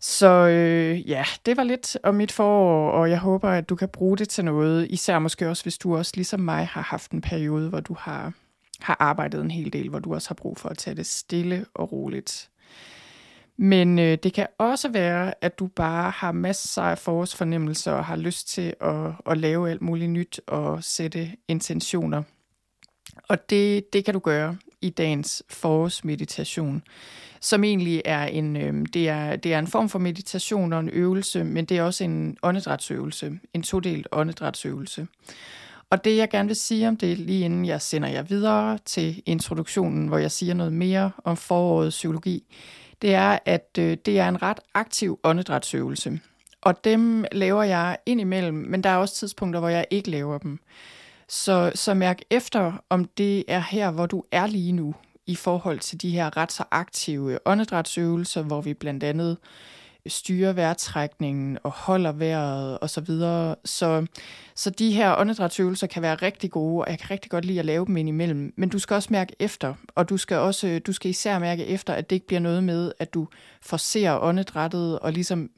Så 0.00 0.26
øh, 0.26 1.10
ja, 1.10 1.24
det 1.46 1.56
var 1.56 1.64
lidt 1.64 1.96
om 2.02 2.14
mit 2.14 2.32
forår, 2.32 2.90
og 2.90 3.10
jeg 3.10 3.18
håber, 3.18 3.48
at 3.50 3.68
du 3.68 3.76
kan 3.76 3.88
bruge 3.88 4.16
det 4.16 4.28
til 4.28 4.44
noget. 4.44 4.86
Især 4.90 5.18
måske 5.18 5.48
også, 5.48 5.62
hvis 5.62 5.78
du 5.78 5.96
også 5.96 6.12
ligesom 6.14 6.40
mig 6.40 6.66
har 6.66 6.82
haft 6.82 7.10
en 7.10 7.20
periode, 7.20 7.68
hvor 7.68 7.80
du 7.80 7.96
har, 7.98 8.32
har 8.80 8.96
arbejdet 9.00 9.40
en 9.40 9.50
hel 9.50 9.72
del, 9.72 9.88
hvor 9.88 9.98
du 9.98 10.14
også 10.14 10.28
har 10.28 10.34
brug 10.34 10.58
for 10.58 10.68
at 10.68 10.78
tage 10.78 10.96
det 10.96 11.06
stille 11.06 11.66
og 11.74 11.92
roligt. 11.92 12.50
Men 13.62 13.98
øh, 13.98 14.18
det 14.22 14.32
kan 14.32 14.46
også 14.58 14.88
være, 14.88 15.34
at 15.40 15.58
du 15.58 15.66
bare 15.66 16.10
har 16.10 16.32
masser 16.32 16.82
af 16.82 16.98
forårsfornemmelser 16.98 17.92
og 17.92 18.04
har 18.04 18.16
lyst 18.16 18.48
til 18.48 18.74
at, 18.80 19.12
at 19.26 19.38
lave 19.38 19.70
alt 19.70 19.82
muligt 19.82 20.10
nyt 20.10 20.40
og 20.46 20.84
sætte 20.84 21.30
intentioner. 21.48 22.22
Og 23.28 23.50
det, 23.50 23.92
det 23.92 24.04
kan 24.04 24.14
du 24.14 24.20
gøre 24.20 24.56
i 24.80 24.90
dagens 24.90 25.42
forårsmeditation, 25.48 26.82
som 27.40 27.64
egentlig 27.64 28.02
er 28.04 28.24
en, 28.24 28.56
øh, 28.56 28.86
det 28.94 29.08
er, 29.08 29.36
det 29.36 29.54
er 29.54 29.58
en 29.58 29.66
form 29.66 29.88
for 29.88 29.98
meditation 29.98 30.72
og 30.72 30.80
en 30.80 30.90
øvelse, 30.90 31.44
men 31.44 31.64
det 31.64 31.78
er 31.78 31.82
også 31.82 32.04
en 32.04 32.36
åndedrætsøvelse, 32.42 33.38
en 33.54 33.62
todelt 33.62 34.08
åndedrætsøvelse. 34.12 35.06
Og 35.90 36.04
det 36.04 36.16
jeg 36.16 36.30
gerne 36.30 36.46
vil 36.46 36.56
sige 36.56 36.88
om 36.88 36.96
det, 36.96 37.18
lige 37.18 37.44
inden 37.44 37.66
jeg 37.66 37.82
sender 37.82 38.08
jer 38.08 38.22
videre 38.22 38.78
til 38.84 39.22
introduktionen, 39.26 40.08
hvor 40.08 40.18
jeg 40.18 40.30
siger 40.30 40.54
noget 40.54 40.72
mere 40.72 41.10
om 41.24 41.36
forårets 41.36 41.96
psykologi, 41.96 42.44
det 43.02 43.14
er, 43.14 43.38
at 43.46 43.68
øh, 43.78 43.96
det 44.06 44.18
er 44.18 44.28
en 44.28 44.42
ret 44.42 44.60
aktiv 44.74 45.18
åndedrætsøvelse. 45.24 46.20
Og 46.62 46.84
dem 46.84 47.24
laver 47.32 47.62
jeg 47.62 47.98
indimellem, 48.06 48.54
men 48.54 48.82
der 48.82 48.90
er 48.90 48.96
også 48.96 49.14
tidspunkter, 49.14 49.60
hvor 49.60 49.68
jeg 49.68 49.86
ikke 49.90 50.10
laver 50.10 50.38
dem. 50.38 50.58
Så, 51.28 51.72
så 51.74 51.94
mærk 51.94 52.20
efter, 52.30 52.72
om 52.90 53.04
det 53.04 53.44
er 53.48 53.60
her, 53.70 53.90
hvor 53.90 54.06
du 54.06 54.24
er 54.32 54.46
lige 54.46 54.72
nu, 54.72 54.94
i 55.26 55.34
forhold 55.34 55.78
til 55.78 56.02
de 56.02 56.10
her 56.10 56.36
ret 56.36 56.52
så 56.52 56.64
aktive 56.70 57.38
åndedrætsøvelser, 57.44 58.42
hvor 58.42 58.60
vi 58.60 58.74
blandt 58.74 59.04
andet 59.04 59.36
styrer 60.06 60.52
vejrtrækningen 60.52 61.58
og 61.62 61.70
holder 61.70 62.12
vejret 62.12 62.78
osv. 62.80 62.88
Så, 62.88 63.00
videre. 63.00 63.56
så, 63.64 64.06
så 64.54 64.70
de 64.70 64.92
her 64.92 65.16
åndedrætsøvelser 65.18 65.86
kan 65.86 66.02
være 66.02 66.14
rigtig 66.14 66.50
gode, 66.50 66.84
og 66.84 66.90
jeg 66.90 66.98
kan 66.98 67.10
rigtig 67.10 67.30
godt 67.30 67.44
lide 67.44 67.58
at 67.58 67.64
lave 67.64 67.86
dem 67.86 67.96
indimellem. 67.96 68.52
Men 68.56 68.68
du 68.68 68.78
skal 68.78 68.94
også 68.94 69.08
mærke 69.12 69.36
efter, 69.38 69.74
og 69.94 70.08
du 70.08 70.16
skal 70.16 70.36
også 70.36 70.80
du 70.86 70.92
skal 70.92 71.10
især 71.10 71.38
mærke 71.38 71.66
efter, 71.66 71.92
at 71.92 72.10
det 72.10 72.16
ikke 72.16 72.26
bliver 72.26 72.40
noget 72.40 72.64
med, 72.64 72.92
at 72.98 73.14
du 73.14 73.28
forser 73.62 74.18
åndedrættet, 74.22 74.98
og 74.98 75.12
ligesom, 75.12 75.50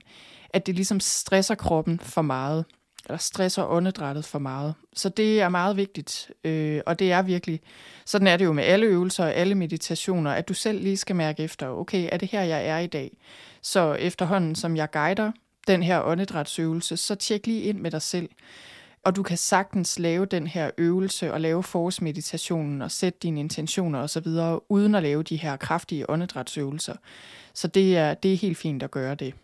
at 0.50 0.66
det 0.66 0.74
ligesom 0.74 1.00
stresser 1.00 1.54
kroppen 1.54 2.00
for 2.00 2.22
meget 2.22 2.64
eller 3.06 3.18
stresser 3.18 3.64
åndedrættet 3.64 4.24
for 4.24 4.38
meget. 4.38 4.74
Så 4.92 5.08
det 5.08 5.40
er 5.40 5.48
meget 5.48 5.76
vigtigt, 5.76 6.30
øh, 6.44 6.80
og 6.86 6.98
det 6.98 7.12
er 7.12 7.22
virkelig, 7.22 7.60
sådan 8.04 8.26
er 8.26 8.36
det 8.36 8.44
jo 8.44 8.52
med 8.52 8.64
alle 8.64 8.86
øvelser 8.86 9.24
og 9.24 9.34
alle 9.34 9.54
meditationer, 9.54 10.30
at 10.30 10.48
du 10.48 10.54
selv 10.54 10.82
lige 10.82 10.96
skal 10.96 11.16
mærke 11.16 11.42
efter, 11.42 11.68
okay, 11.68 12.08
er 12.12 12.16
det 12.16 12.28
her, 12.28 12.42
jeg 12.42 12.66
er 12.66 12.78
i 12.78 12.86
dag? 12.86 13.16
Så 13.62 13.92
efterhånden, 13.92 14.54
som 14.54 14.76
jeg 14.76 14.90
guider 14.90 15.32
den 15.66 15.82
her 15.82 16.02
åndedrætsøvelse, 16.02 16.96
så 16.96 17.14
tjek 17.14 17.46
lige 17.46 17.62
ind 17.62 17.78
med 17.78 17.90
dig 17.90 18.02
selv. 18.02 18.28
Og 19.04 19.16
du 19.16 19.22
kan 19.22 19.36
sagtens 19.36 19.98
lave 19.98 20.26
den 20.26 20.46
her 20.46 20.70
øvelse 20.78 21.32
og 21.32 21.40
lave 21.40 21.62
forårsmeditationen 21.62 22.82
og 22.82 22.90
sætte 22.90 23.18
dine 23.22 23.40
intentioner 23.40 23.98
osv., 23.98 24.26
uden 24.68 24.94
at 24.94 25.02
lave 25.02 25.22
de 25.22 25.36
her 25.36 25.56
kraftige 25.56 26.10
åndedrætsøvelser. 26.10 26.94
Så 27.54 27.68
det 27.68 27.96
er, 27.96 28.14
det 28.14 28.32
er 28.32 28.36
helt 28.36 28.58
fint 28.58 28.82
at 28.82 28.90
gøre 28.90 29.14
det. 29.14 29.34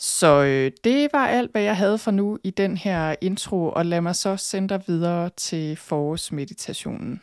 Så 0.00 0.42
øh, 0.42 0.72
det 0.84 1.08
var 1.12 1.26
alt, 1.26 1.52
hvad 1.52 1.62
jeg 1.62 1.76
havde 1.76 1.98
for 1.98 2.10
nu 2.10 2.38
i 2.44 2.50
den 2.50 2.76
her 2.76 3.16
intro, 3.20 3.68
og 3.68 3.86
lad 3.86 4.00
mig 4.00 4.16
så 4.16 4.36
sende 4.36 4.68
dig 4.68 4.82
videre 4.86 5.30
til 5.36 5.76
forårsmeditationen. 5.76 7.22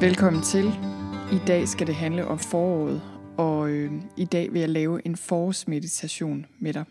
Velkommen 0.00 0.42
til. 0.42 0.64
I 1.32 1.38
dag 1.46 1.68
skal 1.68 1.86
det 1.86 1.94
handle 1.94 2.26
om 2.26 2.38
foråret, 2.38 3.02
og 3.36 3.68
øh, 3.70 3.92
i 4.16 4.24
dag 4.24 4.52
vil 4.52 4.60
jeg 4.60 4.68
lave 4.68 5.06
en 5.06 5.16
forårsmeditation 5.16 6.46
med 6.58 6.72
dig. 6.72 6.84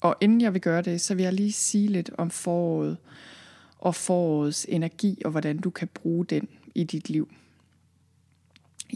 Og 0.00 0.16
inden 0.20 0.40
jeg 0.40 0.52
vil 0.52 0.60
gøre 0.60 0.82
det, 0.82 1.00
så 1.00 1.14
vil 1.14 1.22
jeg 1.22 1.32
lige 1.32 1.52
sige 1.52 1.88
lidt 1.88 2.10
om 2.18 2.30
foråret 2.30 2.96
og 3.78 3.94
forårets 3.94 4.66
energi, 4.68 5.22
og 5.24 5.30
hvordan 5.30 5.58
du 5.58 5.70
kan 5.70 5.88
bruge 5.94 6.24
den 6.24 6.48
i 6.74 6.84
dit 6.84 7.10
liv. 7.10 7.28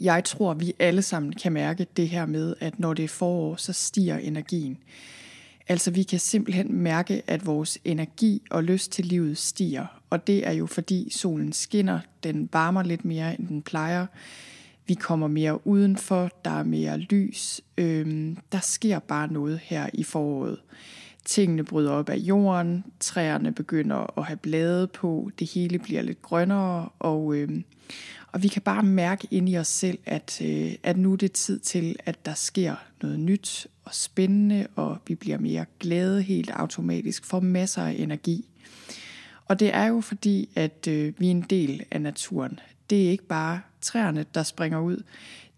Jeg 0.00 0.24
tror, 0.24 0.54
vi 0.54 0.74
alle 0.78 1.02
sammen 1.02 1.32
kan 1.32 1.52
mærke 1.52 1.86
det 1.96 2.08
her 2.08 2.26
med, 2.26 2.54
at 2.60 2.78
når 2.78 2.94
det 2.94 3.04
er 3.04 3.08
forår, 3.08 3.56
så 3.56 3.72
stiger 3.72 4.18
energien. 4.18 4.78
Altså 5.68 5.90
vi 5.90 6.02
kan 6.02 6.18
simpelthen 6.18 6.74
mærke, 6.74 7.22
at 7.26 7.46
vores 7.46 7.78
energi 7.84 8.42
og 8.50 8.64
lyst 8.64 8.92
til 8.92 9.04
livet 9.04 9.38
stiger. 9.38 9.86
Og 10.10 10.26
det 10.26 10.46
er 10.46 10.52
jo 10.52 10.66
fordi 10.66 11.10
solen 11.10 11.52
skinner, 11.52 12.00
den 12.22 12.48
varmer 12.52 12.82
lidt 12.82 13.04
mere, 13.04 13.38
end 13.38 13.48
den 13.48 13.62
plejer. 13.62 14.06
Vi 14.92 14.96
kommer 14.96 15.28
mere 15.28 15.66
udenfor, 15.66 16.30
der 16.44 16.50
er 16.50 16.62
mere 16.62 16.98
lys. 16.98 17.60
Øhm, 17.78 18.36
der 18.52 18.58
sker 18.60 18.98
bare 18.98 19.32
noget 19.32 19.60
her 19.62 19.90
i 19.94 20.04
foråret. 20.04 20.58
Tingene 21.24 21.64
bryder 21.64 21.90
op 21.90 22.08
af 22.08 22.16
jorden, 22.16 22.84
træerne 23.00 23.52
begynder 23.52 24.18
at 24.18 24.24
have 24.24 24.36
blade 24.36 24.86
på, 24.86 25.30
det 25.38 25.50
hele 25.50 25.78
bliver 25.78 26.02
lidt 26.02 26.22
grønnere, 26.22 26.88
og, 26.98 27.34
øhm, 27.36 27.64
og 28.32 28.42
vi 28.42 28.48
kan 28.48 28.62
bare 28.62 28.82
mærke 28.82 29.28
ind 29.30 29.48
i 29.48 29.58
os 29.58 29.68
selv, 29.68 29.98
at, 30.04 30.40
øh, 30.44 30.72
at 30.82 30.96
nu 30.96 31.12
er 31.12 31.16
det 31.16 31.32
tid 31.32 31.58
til, 31.58 31.96
at 32.06 32.26
der 32.26 32.34
sker 32.34 32.74
noget 33.02 33.20
nyt 33.20 33.66
og 33.84 33.94
spændende, 33.94 34.66
og 34.76 34.98
vi 35.06 35.14
bliver 35.14 35.38
mere 35.38 35.64
glade 35.80 36.22
helt 36.22 36.50
automatisk, 36.50 37.24
får 37.24 37.40
masser 37.40 37.82
af 37.82 37.94
energi. 37.98 38.48
Og 39.44 39.60
det 39.60 39.74
er 39.74 39.86
jo 39.86 40.00
fordi, 40.00 40.48
at 40.54 40.88
øh, 40.88 41.12
vi 41.18 41.26
er 41.26 41.30
en 41.30 41.42
del 41.50 41.84
af 41.90 42.00
naturen. 42.00 42.58
Det 42.92 43.06
er 43.06 43.10
ikke 43.10 43.26
bare 43.26 43.60
træerne, 43.80 44.24
der 44.34 44.42
springer 44.42 44.80
ud. 44.80 45.02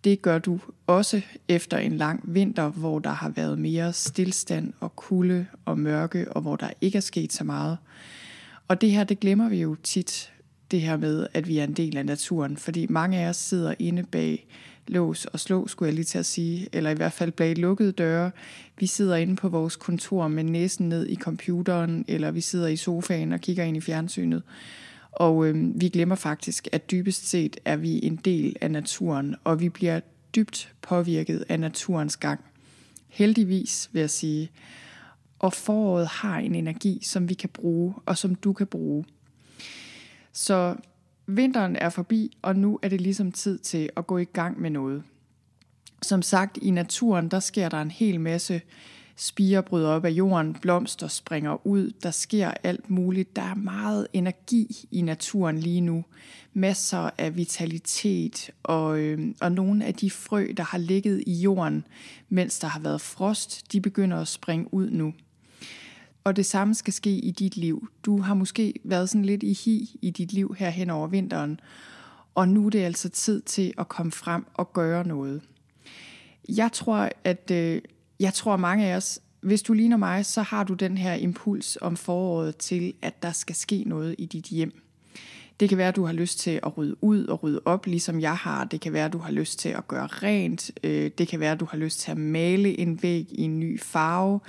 Det 0.04 0.22
gør 0.22 0.38
du 0.38 0.58
også 0.86 1.20
efter 1.48 1.78
en 1.78 1.96
lang 1.96 2.20
vinter, 2.24 2.68
hvor 2.68 2.98
der 2.98 3.10
har 3.10 3.28
været 3.28 3.58
mere 3.58 3.92
stillstand 3.92 4.72
og 4.80 4.96
kulde 4.96 5.46
og 5.64 5.78
mørke, 5.78 6.32
og 6.32 6.42
hvor 6.42 6.56
der 6.56 6.70
ikke 6.80 6.96
er 6.96 7.00
sket 7.00 7.32
så 7.32 7.44
meget. 7.44 7.78
Og 8.68 8.80
det 8.80 8.90
her, 8.90 9.04
det 9.04 9.20
glemmer 9.20 9.48
vi 9.48 9.60
jo 9.60 9.76
tit, 9.82 10.32
det 10.70 10.80
her 10.80 10.96
med, 10.96 11.26
at 11.34 11.48
vi 11.48 11.58
er 11.58 11.64
en 11.64 11.72
del 11.72 11.96
af 11.96 12.06
naturen, 12.06 12.56
fordi 12.56 12.86
mange 12.90 13.18
af 13.18 13.28
os 13.28 13.36
sidder 13.36 13.74
inde 13.78 14.02
bag 14.02 14.46
lås 14.88 15.24
og 15.24 15.40
slå, 15.40 15.66
skulle 15.66 15.86
jeg 15.86 15.94
lige 15.94 16.04
til 16.04 16.18
at 16.18 16.26
sige, 16.26 16.68
eller 16.72 16.90
i 16.90 16.94
hvert 16.94 17.12
fald 17.12 17.32
bag 17.32 17.56
lukkede 17.56 17.92
døre. 17.92 18.30
Vi 18.78 18.86
sidder 18.86 19.16
inde 19.16 19.36
på 19.36 19.48
vores 19.48 19.76
kontor 19.76 20.28
med 20.28 20.44
næsen 20.44 20.88
ned 20.88 21.06
i 21.06 21.16
computeren, 21.16 22.04
eller 22.08 22.30
vi 22.30 22.40
sidder 22.40 22.68
i 22.68 22.76
sofaen 22.76 23.32
og 23.32 23.40
kigger 23.40 23.64
ind 23.64 23.76
i 23.76 23.80
fjernsynet. 23.80 24.42
Og 25.14 25.47
øh, 25.47 25.80
vi 25.80 25.88
glemmer 25.88 26.14
faktisk, 26.14 26.68
at 26.73 26.90
dybest 26.90 27.28
set 27.28 27.61
er 27.64 27.76
vi 27.76 28.04
en 28.04 28.16
del 28.16 28.56
af 28.61 28.71
naturen, 28.71 29.37
og 29.44 29.61
vi 29.61 29.68
bliver 29.68 30.00
dybt 30.37 30.73
påvirket 30.83 31.44
af 31.49 31.61
naturens 31.61 32.16
gang. 32.16 32.40
Heldigvis, 33.09 33.90
vil 33.92 34.00
jeg 34.00 34.11
sige. 34.11 34.50
Og 35.38 35.52
foråret 35.52 36.06
har 36.06 36.38
en 36.38 36.54
energi, 36.54 37.00
som 37.02 37.28
vi 37.28 37.35
kan 37.35 37.49
bruge, 37.49 37.94
og 38.06 38.18
som 38.18 38.35
du 38.35 38.52
kan 38.52 38.66
bruge. 38.66 39.04
Så 40.33 40.76
vinteren 41.26 41.76
er 41.76 41.88
forbi, 41.88 42.37
og 42.42 42.56
nu 42.56 42.78
er 42.83 42.88
det 42.88 43.00
ligesom 43.00 43.33
tid 43.33 43.59
til 43.59 43.90
at 43.97 44.06
gå 44.06 44.18
i 44.18 44.25
gang 44.25 44.61
med 44.61 44.71
noget. 44.71 45.02
Som 46.02 46.23
sagt, 46.23 46.59
i 46.62 46.71
naturen, 46.71 47.28
der 47.28 47.40
sker 47.40 47.68
der 47.68 47.83
en 47.83 47.90
hel 47.90 48.21
masse 48.21 48.61
Spiger 49.16 49.61
bryder 49.61 49.88
op 49.88 50.04
af 50.04 50.11
jorden, 50.11 50.54
blomster 50.54 51.09
springer 51.09 51.66
ud, 51.66 51.92
der 52.02 52.11
sker 52.11 52.50
alt 52.62 52.90
muligt. 52.90 53.37
Der 53.37 53.42
er 53.42 53.54
meget 53.54 54.06
energi 54.12 54.88
i 54.90 55.02
naturen 55.02 55.59
lige 55.59 55.80
nu. 55.80 56.04
Masser 56.52 57.11
af 57.18 57.37
vitalitet 57.37 58.50
og, 58.62 58.99
øh, 58.99 59.35
og 59.40 59.52
nogle 59.52 59.85
af 59.85 59.94
de 59.94 60.11
frø, 60.11 60.47
der 60.56 60.62
har 60.62 60.78
ligget 60.78 61.25
i 61.26 61.33
jorden, 61.33 61.87
mens 62.28 62.59
der 62.59 62.68
har 62.68 62.80
været 62.80 63.00
frost, 63.00 63.73
de 63.73 63.80
begynder 63.80 64.21
at 64.21 64.28
springe 64.28 64.75
ud 64.75 64.90
nu. 64.90 65.14
Og 66.25 66.37
det 66.37 66.47
samme 66.47 66.75
skal 66.75 66.92
ske 66.92 67.11
i 67.11 67.30
dit 67.30 67.56
liv. 67.56 67.88
Du 68.04 68.21
har 68.21 68.35
måske 68.35 68.75
været 68.85 69.09
sådan 69.09 69.25
lidt 69.25 69.42
i 69.42 69.52
hi 69.52 69.99
i 70.02 70.11
dit 70.11 70.33
liv 70.33 70.54
her 70.59 70.71
hen 70.71 70.90
over 70.90 71.06
vinteren, 71.06 71.61
og 72.35 72.49
nu 72.49 72.66
er 72.66 72.71
det 72.71 72.83
altså 72.83 73.09
tid 73.09 73.40
til 73.40 73.75
at 73.78 73.88
komme 73.88 74.12
frem 74.12 74.47
og 74.54 74.73
gøre 74.73 75.06
noget. 75.06 75.42
Jeg 76.49 76.73
tror, 76.73 77.11
at 77.25 77.50
øh, 77.50 77.83
jeg 78.21 78.35
tror 78.35 78.56
mange 78.56 78.87
af 78.87 78.97
os, 78.97 79.21
hvis 79.40 79.62
du 79.62 79.73
ligner 79.73 79.97
mig, 79.97 80.26
så 80.26 80.42
har 80.42 80.64
du 80.64 80.75
den 80.75 80.99
her 80.99 81.14
impuls 81.14 81.78
om 81.80 81.97
foråret 81.97 82.56
til, 82.56 82.94
at 83.02 83.23
der 83.23 83.33
skal 83.33 83.54
ske 83.54 83.85
noget 83.87 84.14
i 84.18 84.26
dit 84.26 84.44
hjem. 84.44 84.85
Det 85.61 85.68
kan 85.68 85.78
være, 85.78 85.88
at 85.88 85.97
du 85.97 86.04
har 86.04 86.12
lyst 86.12 86.38
til 86.38 86.61
at 86.62 86.78
rydde 86.78 87.04
ud 87.04 87.26
og 87.26 87.42
rydde 87.42 87.61
op, 87.64 87.87
ligesom 87.87 88.21
jeg 88.21 88.37
har. 88.37 88.64
Det 88.64 88.80
kan 88.80 88.92
være, 88.92 89.04
at 89.04 89.12
du 89.12 89.18
har 89.18 89.33
lyst 89.33 89.59
til 89.59 89.68
at 89.68 89.88
gøre 89.88 90.06
rent. 90.06 90.71
Øh, 90.85 91.11
det 91.18 91.28
kan 91.28 91.40
være, 91.40 91.52
at 91.52 91.61
du 91.61 91.64
har 91.64 91.78
lyst 91.78 92.00
til 92.00 92.11
at 92.11 92.18
male 92.18 92.78
en 92.78 93.02
væg 93.02 93.26
i 93.30 93.42
en 93.42 93.61
ny 93.61 93.80
farve. 93.80 94.40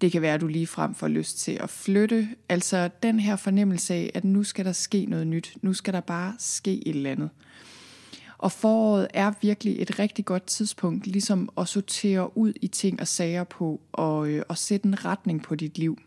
Det 0.00 0.12
kan 0.12 0.22
være, 0.22 0.34
at 0.34 0.40
du 0.40 0.46
ligefrem 0.46 0.94
får 0.94 1.08
lyst 1.08 1.38
til 1.38 1.58
at 1.60 1.70
flytte. 1.70 2.28
Altså 2.48 2.90
den 3.02 3.20
her 3.20 3.36
fornemmelse 3.36 3.94
af, 3.94 4.10
at 4.14 4.24
nu 4.24 4.42
skal 4.42 4.64
der 4.64 4.72
ske 4.72 5.06
noget 5.06 5.26
nyt. 5.26 5.56
Nu 5.62 5.72
skal 5.72 5.94
der 5.94 6.00
bare 6.00 6.34
ske 6.38 6.88
et 6.88 6.96
eller 6.96 7.10
andet. 7.10 7.30
Og 8.44 8.52
foråret 8.52 9.08
er 9.14 9.32
virkelig 9.42 9.82
et 9.82 9.98
rigtig 9.98 10.24
godt 10.24 10.46
tidspunkt, 10.46 11.06
ligesom 11.06 11.48
at 11.58 11.68
sortere 11.68 12.38
ud 12.38 12.52
i 12.60 12.66
ting 12.66 13.00
og 13.00 13.08
sager 13.08 13.44
på, 13.44 13.80
og, 13.92 14.28
øh, 14.28 14.42
og 14.48 14.58
sætte 14.58 14.86
en 14.86 15.04
retning 15.04 15.42
på 15.42 15.54
dit 15.54 15.78
liv. 15.78 15.98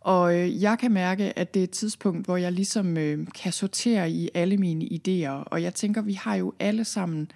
Og 0.00 0.38
øh, 0.38 0.62
jeg 0.62 0.78
kan 0.78 0.92
mærke, 0.92 1.38
at 1.38 1.54
det 1.54 1.60
er 1.60 1.64
et 1.64 1.70
tidspunkt, 1.70 2.26
hvor 2.26 2.36
jeg 2.36 2.52
ligesom 2.52 2.96
øh, 2.96 3.26
kan 3.42 3.52
sortere 3.52 4.10
i 4.10 4.28
alle 4.34 4.56
mine 4.56 4.84
idéer. 4.84 5.44
Og 5.46 5.62
jeg 5.62 5.74
tænker, 5.74 6.02
vi 6.02 6.12
har 6.12 6.34
jo 6.34 6.52
alle 6.58 6.84
sammen 6.84 7.30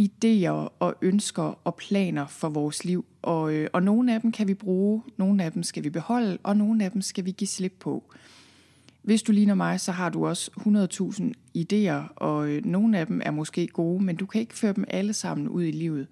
idéer 0.00 0.68
og 0.78 0.94
ønsker 1.02 1.58
og 1.64 1.74
planer 1.74 2.26
for 2.26 2.48
vores 2.48 2.84
liv. 2.84 3.04
Og, 3.22 3.52
øh, 3.52 3.68
og 3.72 3.82
nogle 3.82 4.14
af 4.14 4.20
dem 4.20 4.32
kan 4.32 4.48
vi 4.48 4.54
bruge, 4.54 5.02
nogle 5.16 5.44
af 5.44 5.52
dem 5.52 5.62
skal 5.62 5.84
vi 5.84 5.90
beholde, 5.90 6.38
og 6.42 6.56
nogle 6.56 6.84
af 6.84 6.90
dem 6.90 7.02
skal 7.02 7.24
vi 7.24 7.30
give 7.30 7.48
slip 7.48 7.76
på. 7.80 8.04
Hvis 9.02 9.22
du 9.22 9.32
ligner 9.32 9.54
mig, 9.54 9.80
så 9.80 9.92
har 9.92 10.08
du 10.08 10.26
også 10.26 10.50
100.000 10.56 11.32
idéer, 11.58 12.12
og 12.16 12.48
øh, 12.48 12.64
nogle 12.64 12.98
af 12.98 13.06
dem 13.06 13.20
er 13.24 13.30
måske 13.30 13.66
gode, 13.66 14.04
men 14.04 14.16
du 14.16 14.26
kan 14.26 14.40
ikke 14.40 14.54
føre 14.54 14.72
dem 14.72 14.84
alle 14.88 15.12
sammen 15.12 15.48
ud 15.48 15.64
i 15.64 15.70
livet. 15.70 16.06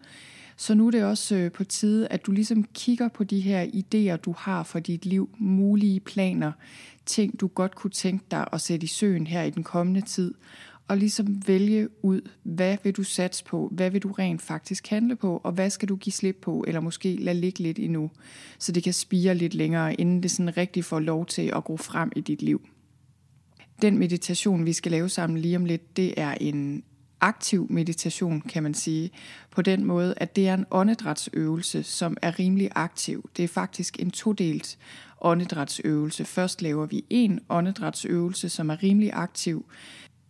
Så 0.56 0.74
nu 0.74 0.86
er 0.86 0.90
det 0.90 1.04
også 1.04 1.36
øh, 1.36 1.52
på 1.52 1.64
tide, 1.64 2.08
at 2.08 2.26
du 2.26 2.32
ligesom 2.32 2.64
kigger 2.74 3.08
på 3.08 3.24
de 3.24 3.40
her 3.40 3.66
idéer, 3.66 4.16
du 4.16 4.34
har 4.38 4.62
for 4.62 4.78
dit 4.78 5.06
liv, 5.06 5.30
mulige 5.38 6.00
planer, 6.00 6.52
ting 7.06 7.40
du 7.40 7.46
godt 7.46 7.74
kunne 7.74 7.90
tænke 7.90 8.24
dig 8.30 8.46
at 8.52 8.60
sætte 8.60 8.84
i 8.84 8.86
søen 8.86 9.26
her 9.26 9.42
i 9.42 9.50
den 9.50 9.64
kommende 9.64 10.00
tid, 10.00 10.34
og 10.88 10.96
ligesom 10.96 11.48
vælge 11.48 11.88
ud, 12.02 12.20
hvad 12.42 12.76
vil 12.82 12.92
du 12.96 13.02
satse 13.02 13.44
på, 13.44 13.68
hvad 13.72 13.90
vil 13.90 14.02
du 14.02 14.12
rent 14.12 14.42
faktisk 14.42 14.88
handle 14.88 15.16
på, 15.16 15.40
og 15.44 15.52
hvad 15.52 15.70
skal 15.70 15.88
du 15.88 15.96
give 15.96 16.12
slip 16.12 16.36
på, 16.42 16.64
eller 16.66 16.80
måske 16.80 17.16
lade 17.16 17.40
ligge 17.40 17.62
lidt 17.62 17.78
endnu, 17.78 18.10
så 18.58 18.72
det 18.72 18.82
kan 18.82 18.92
spire 18.92 19.34
lidt 19.34 19.54
længere, 19.54 19.94
inden 19.94 20.22
det 20.22 20.30
sådan 20.30 20.56
rigtig 20.56 20.84
får 20.84 21.00
lov 21.00 21.26
til 21.26 21.52
at 21.56 21.64
gå 21.64 21.76
frem 21.76 22.12
i 22.16 22.20
dit 22.20 22.42
liv. 22.42 22.68
Den 23.82 23.98
meditation, 23.98 24.66
vi 24.66 24.72
skal 24.72 24.92
lave 24.92 25.08
sammen 25.08 25.38
lige 25.38 25.56
om 25.56 25.64
lidt, 25.64 25.96
det 25.96 26.14
er 26.16 26.34
en 26.40 26.82
aktiv 27.20 27.66
meditation, 27.70 28.40
kan 28.40 28.62
man 28.62 28.74
sige, 28.74 29.10
på 29.50 29.62
den 29.62 29.84
måde, 29.84 30.14
at 30.16 30.36
det 30.36 30.48
er 30.48 30.54
en 30.54 30.66
åndedrætsøvelse, 30.70 31.82
som 31.82 32.16
er 32.22 32.38
rimelig 32.38 32.70
aktiv. 32.74 33.30
Det 33.36 33.44
er 33.44 33.48
faktisk 33.48 34.00
en 34.00 34.10
todelt 34.10 34.78
åndedrætsøvelse. 35.20 36.24
Først 36.24 36.62
laver 36.62 36.86
vi 36.86 37.04
en 37.10 37.40
åndedrætsøvelse, 37.48 38.48
som 38.48 38.70
er 38.70 38.82
rimelig 38.82 39.10
aktiv, 39.12 39.64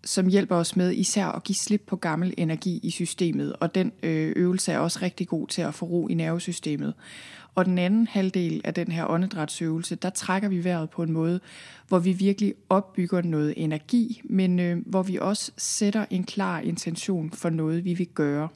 som 0.05 0.27
hjælper 0.27 0.57
os 0.57 0.77
med 0.77 0.93
især 0.93 1.27
at 1.27 1.45
give 1.45 1.57
slip 1.57 1.83
på 1.87 1.97
gammel 1.97 2.35
energi 2.37 2.81
i 2.83 2.91
systemet, 2.91 3.53
og 3.53 3.75
den 3.75 3.93
øh, 4.03 4.33
øvelse 4.37 4.73
er 4.73 4.79
også 4.79 4.99
rigtig 5.03 5.29
god 5.29 5.47
til 5.47 5.63
at 5.63 5.75
få 5.75 5.87
ro 5.87 6.09
i 6.09 6.15
nervesystemet. 6.15 6.95
Og 7.59 7.65
den 7.65 7.79
anden 7.79 8.07
halvdel 8.07 8.61
af 8.65 8.75
den 8.75 8.93
her 8.93 9.11
åndedrætsøvelse, 9.11 9.95
der 9.95 10.11
trækker 10.11 10.49
vi 10.49 10.65
vejret 10.65 10.91
på 10.91 11.03
en 11.03 11.13
måde, 11.13 11.41
hvor 11.89 11.99
vi 11.99 12.13
virkelig 12.13 12.55
opbygger 12.69 13.23
noget 13.23 13.55
energi, 13.57 14.21
men 14.25 14.59
øh, 14.59 14.83
hvor 14.87 15.03
vi 15.03 15.19
også 15.21 15.53
sætter 15.57 16.07
en 16.11 16.25
klar 16.25 16.61
intention 16.61 17.31
for 17.31 17.51
noget, 17.51 17.85
vi 17.85 17.95
vil 17.95 18.07
gøre. 18.07 18.49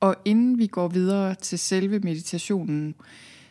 Og 0.00 0.16
inden 0.24 0.58
vi 0.58 0.66
går 0.66 0.88
videre 0.88 1.34
til 1.34 1.58
selve 1.58 1.98
meditationen, 1.98 2.94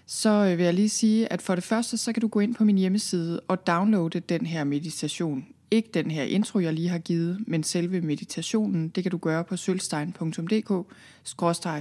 så 0.05 0.29
øh, 0.29 0.57
vil 0.57 0.63
jeg 0.63 0.73
lige 0.73 0.89
sige, 0.89 1.33
at 1.33 1.41
for 1.41 1.55
det 1.55 1.63
første, 1.63 1.97
så 1.97 2.13
kan 2.13 2.21
du 2.21 2.27
gå 2.27 2.39
ind 2.39 2.55
på 2.55 2.63
min 2.63 2.77
hjemmeside 2.77 3.39
og 3.47 3.67
downloade 3.67 4.19
den 4.19 4.45
her 4.45 4.63
meditation. 4.63 5.45
Ikke 5.71 5.89
den 5.93 6.11
her 6.11 6.23
intro, 6.23 6.59
jeg 6.59 6.73
lige 6.73 6.89
har 6.89 6.99
givet, 6.99 7.43
men 7.47 7.63
selve 7.63 8.01
meditationen, 8.01 8.89
det 8.89 9.03
kan 9.03 9.11
du 9.11 9.17
gøre 9.17 9.43
på 9.43 9.57
sølvstein.dk 9.57 10.85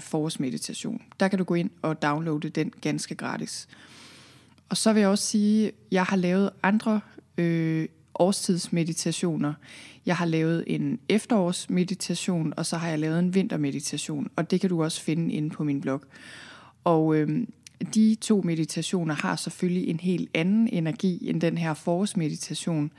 forårsmeditation. 0.03 1.03
Der 1.21 1.29
kan 1.29 1.39
du 1.39 1.45
gå 1.45 1.55
ind 1.55 1.71
og 1.83 2.03
downloade 2.03 2.49
den 2.49 2.73
ganske 2.81 3.15
gratis. 3.15 3.69
Og 4.69 4.77
så 4.77 4.93
vil 4.93 5.01
jeg 5.01 5.09
også 5.09 5.25
sige, 5.25 5.67
at 5.67 5.75
jeg 5.91 6.05
har 6.05 6.17
lavet 6.17 6.51
andre 6.63 7.01
øh, 7.39 7.89
årstidsmeditationer. 8.15 9.55
Jeg 10.07 10.17
har 10.17 10.27
lavet 10.27 10.65
en 10.67 10.99
efterårsmeditation, 11.09 12.55
og 12.57 12.67
så 12.67 12.77
har 12.77 12.89
jeg 12.89 12.99
lavet 12.99 13.19
en 13.19 13.35
vintermeditation, 13.35 14.29
og 14.37 14.51
det 14.51 14.61
kan 14.61 14.71
du 14.71 14.83
også 14.83 15.03
finde 15.03 15.35
inde 15.35 15.51
på 15.51 15.65
min 15.65 15.81
blog. 15.81 16.03
Og 16.85 17.17
øh, 17.17 17.47
de 17.95 18.17
to 18.21 18.43
meditationer 18.45 19.15
har 19.15 19.37
selvfølgelig 19.37 19.89
en 19.89 20.01
helt 20.01 20.31
anden 20.35 20.69
energi 20.69 21.31
end 21.31 21.41
den 21.41 21.59
her 21.59 21.75
forårsmeditation. 21.75 22.93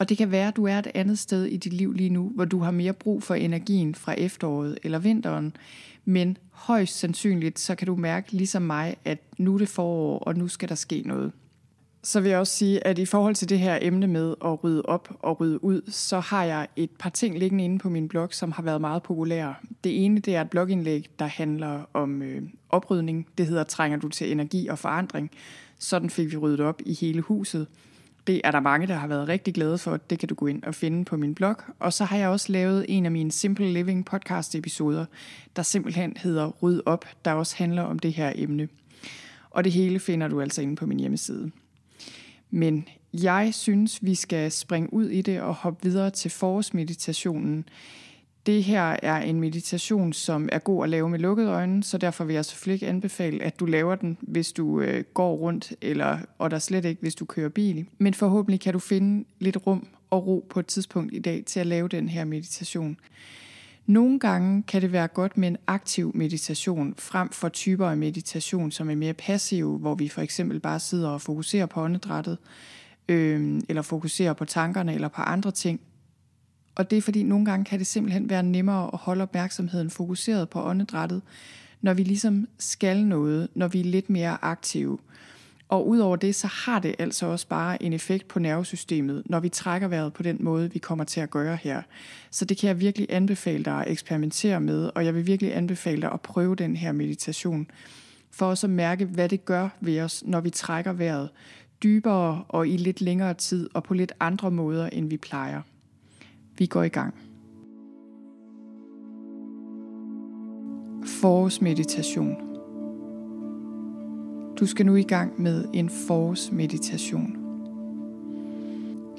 Og 0.00 0.08
det 0.08 0.18
kan 0.18 0.30
være, 0.30 0.48
at 0.48 0.56
du 0.56 0.66
er 0.66 0.78
et 0.78 0.86
andet 0.94 1.18
sted 1.18 1.44
i 1.44 1.56
dit 1.56 1.72
liv 1.72 1.92
lige 1.92 2.10
nu, 2.10 2.32
hvor 2.34 2.44
du 2.44 2.58
har 2.58 2.70
mere 2.70 2.92
brug 2.92 3.22
for 3.22 3.34
energien 3.34 3.94
fra 3.94 4.14
efteråret 4.18 4.78
eller 4.82 4.98
vinteren. 4.98 5.56
Men 6.04 6.38
højst 6.50 6.98
sandsynligt, 6.98 7.58
så 7.58 7.74
kan 7.74 7.86
du 7.86 7.96
mærke 7.96 8.32
ligesom 8.32 8.62
mig, 8.62 8.96
at 9.04 9.18
nu 9.38 9.54
er 9.54 9.58
det 9.58 9.68
forår, 9.68 10.18
og 10.18 10.36
nu 10.36 10.48
skal 10.48 10.68
der 10.68 10.74
ske 10.74 11.02
noget. 11.06 11.32
Så 12.02 12.20
vil 12.20 12.30
jeg 12.30 12.38
også 12.38 12.56
sige, 12.56 12.86
at 12.86 12.98
i 12.98 13.06
forhold 13.06 13.34
til 13.34 13.48
det 13.48 13.58
her 13.58 13.78
emne 13.82 14.06
med 14.06 14.34
at 14.44 14.64
rydde 14.64 14.82
op 14.82 15.16
og 15.20 15.40
rydde 15.40 15.64
ud, 15.64 15.82
så 15.88 16.20
har 16.20 16.44
jeg 16.44 16.68
et 16.76 16.90
par 16.98 17.10
ting 17.10 17.38
liggende 17.38 17.64
inde 17.64 17.78
på 17.78 17.88
min 17.88 18.08
blog, 18.08 18.28
som 18.34 18.52
har 18.52 18.62
været 18.62 18.80
meget 18.80 19.02
populære. 19.02 19.54
Det 19.84 20.04
ene 20.04 20.20
det 20.20 20.36
er 20.36 20.40
et 20.40 20.50
blogindlæg, 20.50 21.10
der 21.18 21.26
handler 21.26 21.82
om 21.94 22.22
øh, 22.22 22.42
oprydning. 22.68 23.26
Det 23.38 23.46
hedder 23.46 23.64
Trænger 23.64 23.98
du 23.98 24.08
til 24.08 24.32
energi 24.32 24.66
og 24.66 24.78
forandring? 24.78 25.30
Sådan 25.78 26.10
fik 26.10 26.32
vi 26.32 26.36
ryddet 26.36 26.60
op 26.60 26.80
i 26.86 26.94
hele 26.94 27.20
huset. 27.20 27.66
Det 28.26 28.40
er 28.44 28.50
der 28.50 28.60
mange, 28.60 28.86
der 28.86 28.94
har 28.94 29.06
været 29.06 29.28
rigtig 29.28 29.54
glade 29.54 29.78
for. 29.78 29.96
Det 29.96 30.18
kan 30.18 30.28
du 30.28 30.34
gå 30.34 30.46
ind 30.46 30.62
og 30.62 30.74
finde 30.74 31.04
på 31.04 31.16
min 31.16 31.34
blog. 31.34 31.56
Og 31.78 31.92
så 31.92 32.04
har 32.04 32.16
jeg 32.16 32.28
også 32.28 32.52
lavet 32.52 32.86
en 32.88 33.04
af 33.04 33.12
mine 33.12 33.32
Simple 33.32 33.72
Living 33.72 34.04
podcast 34.04 34.54
episoder, 34.54 35.04
der 35.56 35.62
simpelthen 35.62 36.16
hedder 36.16 36.50
Ryd 36.62 36.80
op, 36.86 37.04
der 37.24 37.32
også 37.32 37.56
handler 37.56 37.82
om 37.82 37.98
det 37.98 38.12
her 38.12 38.32
emne. 38.34 38.68
Og 39.50 39.64
det 39.64 39.72
hele 39.72 39.98
finder 40.00 40.28
du 40.28 40.40
altså 40.40 40.62
inde 40.62 40.76
på 40.76 40.86
min 40.86 41.00
hjemmeside. 41.00 41.50
Men 42.50 42.88
jeg 43.12 43.50
synes, 43.54 44.04
vi 44.04 44.14
skal 44.14 44.52
springe 44.52 44.92
ud 44.92 45.06
i 45.06 45.22
det 45.22 45.40
og 45.40 45.54
hoppe 45.54 45.82
videre 45.82 46.10
til 46.10 46.30
forårsmeditationen. 46.30 47.64
Det 48.50 48.64
her 48.64 48.96
er 49.02 49.16
en 49.16 49.40
meditation, 49.40 50.12
som 50.12 50.48
er 50.52 50.58
god 50.58 50.84
at 50.84 50.90
lave 50.90 51.08
med 51.08 51.18
lukkede 51.18 51.50
øjne, 51.50 51.82
så 51.82 51.98
derfor 51.98 52.24
vil 52.24 52.34
jeg 52.34 52.44
selvfølgelig 52.44 52.74
ikke 52.74 52.88
anbefale, 52.88 53.42
at 53.42 53.60
du 53.60 53.66
laver 53.66 53.94
den, 53.94 54.18
hvis 54.20 54.52
du 54.52 54.80
øh, 54.80 55.04
går 55.14 55.34
rundt, 55.34 55.72
eller, 55.80 56.18
og 56.38 56.50
der 56.50 56.58
slet 56.58 56.84
ikke, 56.84 57.00
hvis 57.00 57.14
du 57.14 57.24
kører 57.24 57.48
bil. 57.48 57.86
Men 57.98 58.14
forhåbentlig 58.14 58.60
kan 58.60 58.72
du 58.72 58.78
finde 58.78 59.24
lidt 59.38 59.66
rum 59.66 59.86
og 60.10 60.26
ro 60.26 60.46
på 60.50 60.60
et 60.60 60.66
tidspunkt 60.66 61.14
i 61.14 61.18
dag 61.18 61.42
til 61.46 61.60
at 61.60 61.66
lave 61.66 61.88
den 61.88 62.08
her 62.08 62.24
meditation. 62.24 62.96
Nogle 63.86 64.18
gange 64.18 64.62
kan 64.62 64.82
det 64.82 64.92
være 64.92 65.08
godt 65.08 65.38
med 65.38 65.48
en 65.48 65.56
aktiv 65.66 66.12
meditation, 66.14 66.94
frem 66.98 67.30
for 67.30 67.48
typer 67.48 67.86
af 67.86 67.96
meditation, 67.96 68.70
som 68.70 68.90
er 68.90 68.94
mere 68.94 69.14
passive, 69.14 69.78
hvor 69.78 69.94
vi 69.94 70.08
for 70.08 70.20
eksempel 70.20 70.60
bare 70.60 70.80
sidder 70.80 71.08
og 71.08 71.20
fokuserer 71.20 71.66
på 71.66 71.82
åndedrættet, 71.82 72.38
øh, 73.08 73.60
eller 73.68 73.82
fokuserer 73.82 74.32
på 74.32 74.44
tankerne 74.44 74.94
eller 74.94 75.08
på 75.08 75.22
andre 75.22 75.50
ting. 75.50 75.80
Og 76.74 76.90
det 76.90 76.98
er 76.98 77.02
fordi, 77.02 77.22
nogle 77.22 77.44
gange 77.44 77.64
kan 77.64 77.78
det 77.78 77.86
simpelthen 77.86 78.30
være 78.30 78.42
nemmere 78.42 78.90
at 78.92 78.98
holde 78.98 79.22
opmærksomheden 79.22 79.90
fokuseret 79.90 80.48
på 80.48 80.62
åndedrættet, 80.62 81.22
når 81.80 81.94
vi 81.94 82.02
ligesom 82.02 82.48
skal 82.58 83.04
noget, 83.06 83.48
når 83.54 83.68
vi 83.68 83.80
er 83.80 83.84
lidt 83.84 84.10
mere 84.10 84.38
aktive. 84.44 84.98
Og 85.68 85.88
udover 85.88 86.16
det, 86.16 86.34
så 86.34 86.46
har 86.46 86.78
det 86.78 86.94
altså 86.98 87.26
også 87.26 87.48
bare 87.48 87.82
en 87.82 87.92
effekt 87.92 88.28
på 88.28 88.38
nervesystemet, 88.38 89.22
når 89.26 89.40
vi 89.40 89.48
trækker 89.48 89.88
vejret 89.88 90.12
på 90.12 90.22
den 90.22 90.36
måde, 90.40 90.72
vi 90.72 90.78
kommer 90.78 91.04
til 91.04 91.20
at 91.20 91.30
gøre 91.30 91.56
her. 91.56 91.82
Så 92.30 92.44
det 92.44 92.56
kan 92.58 92.68
jeg 92.68 92.80
virkelig 92.80 93.06
anbefale 93.10 93.64
dig 93.64 93.80
at 93.80 93.90
eksperimentere 93.92 94.60
med, 94.60 94.90
og 94.94 95.04
jeg 95.04 95.14
vil 95.14 95.26
virkelig 95.26 95.56
anbefale 95.56 96.02
dig 96.02 96.12
at 96.12 96.20
prøve 96.20 96.56
den 96.56 96.76
her 96.76 96.92
meditation, 96.92 97.66
for 98.30 98.46
også 98.46 98.66
at 98.66 98.70
mærke, 98.70 99.04
hvad 99.04 99.28
det 99.28 99.44
gør 99.44 99.68
ved 99.80 100.00
os, 100.00 100.22
når 100.26 100.40
vi 100.40 100.50
trækker 100.50 100.92
vejret 100.92 101.28
dybere 101.82 102.44
og 102.48 102.68
i 102.68 102.76
lidt 102.76 103.00
længere 103.00 103.34
tid, 103.34 103.70
og 103.74 103.84
på 103.84 103.94
lidt 103.94 104.12
andre 104.20 104.50
måder, 104.50 104.86
end 104.86 105.08
vi 105.08 105.16
plejer. 105.16 105.62
Vi 106.60 106.66
går 106.66 106.82
i 106.82 106.88
gang. 106.88 107.14
Forårsmeditation. 111.04 112.36
Du 114.60 114.66
skal 114.66 114.86
nu 114.86 114.96
i 114.96 115.02
gang 115.02 115.42
med 115.42 115.64
en 115.72 115.90
forårsmeditation. 115.90 117.36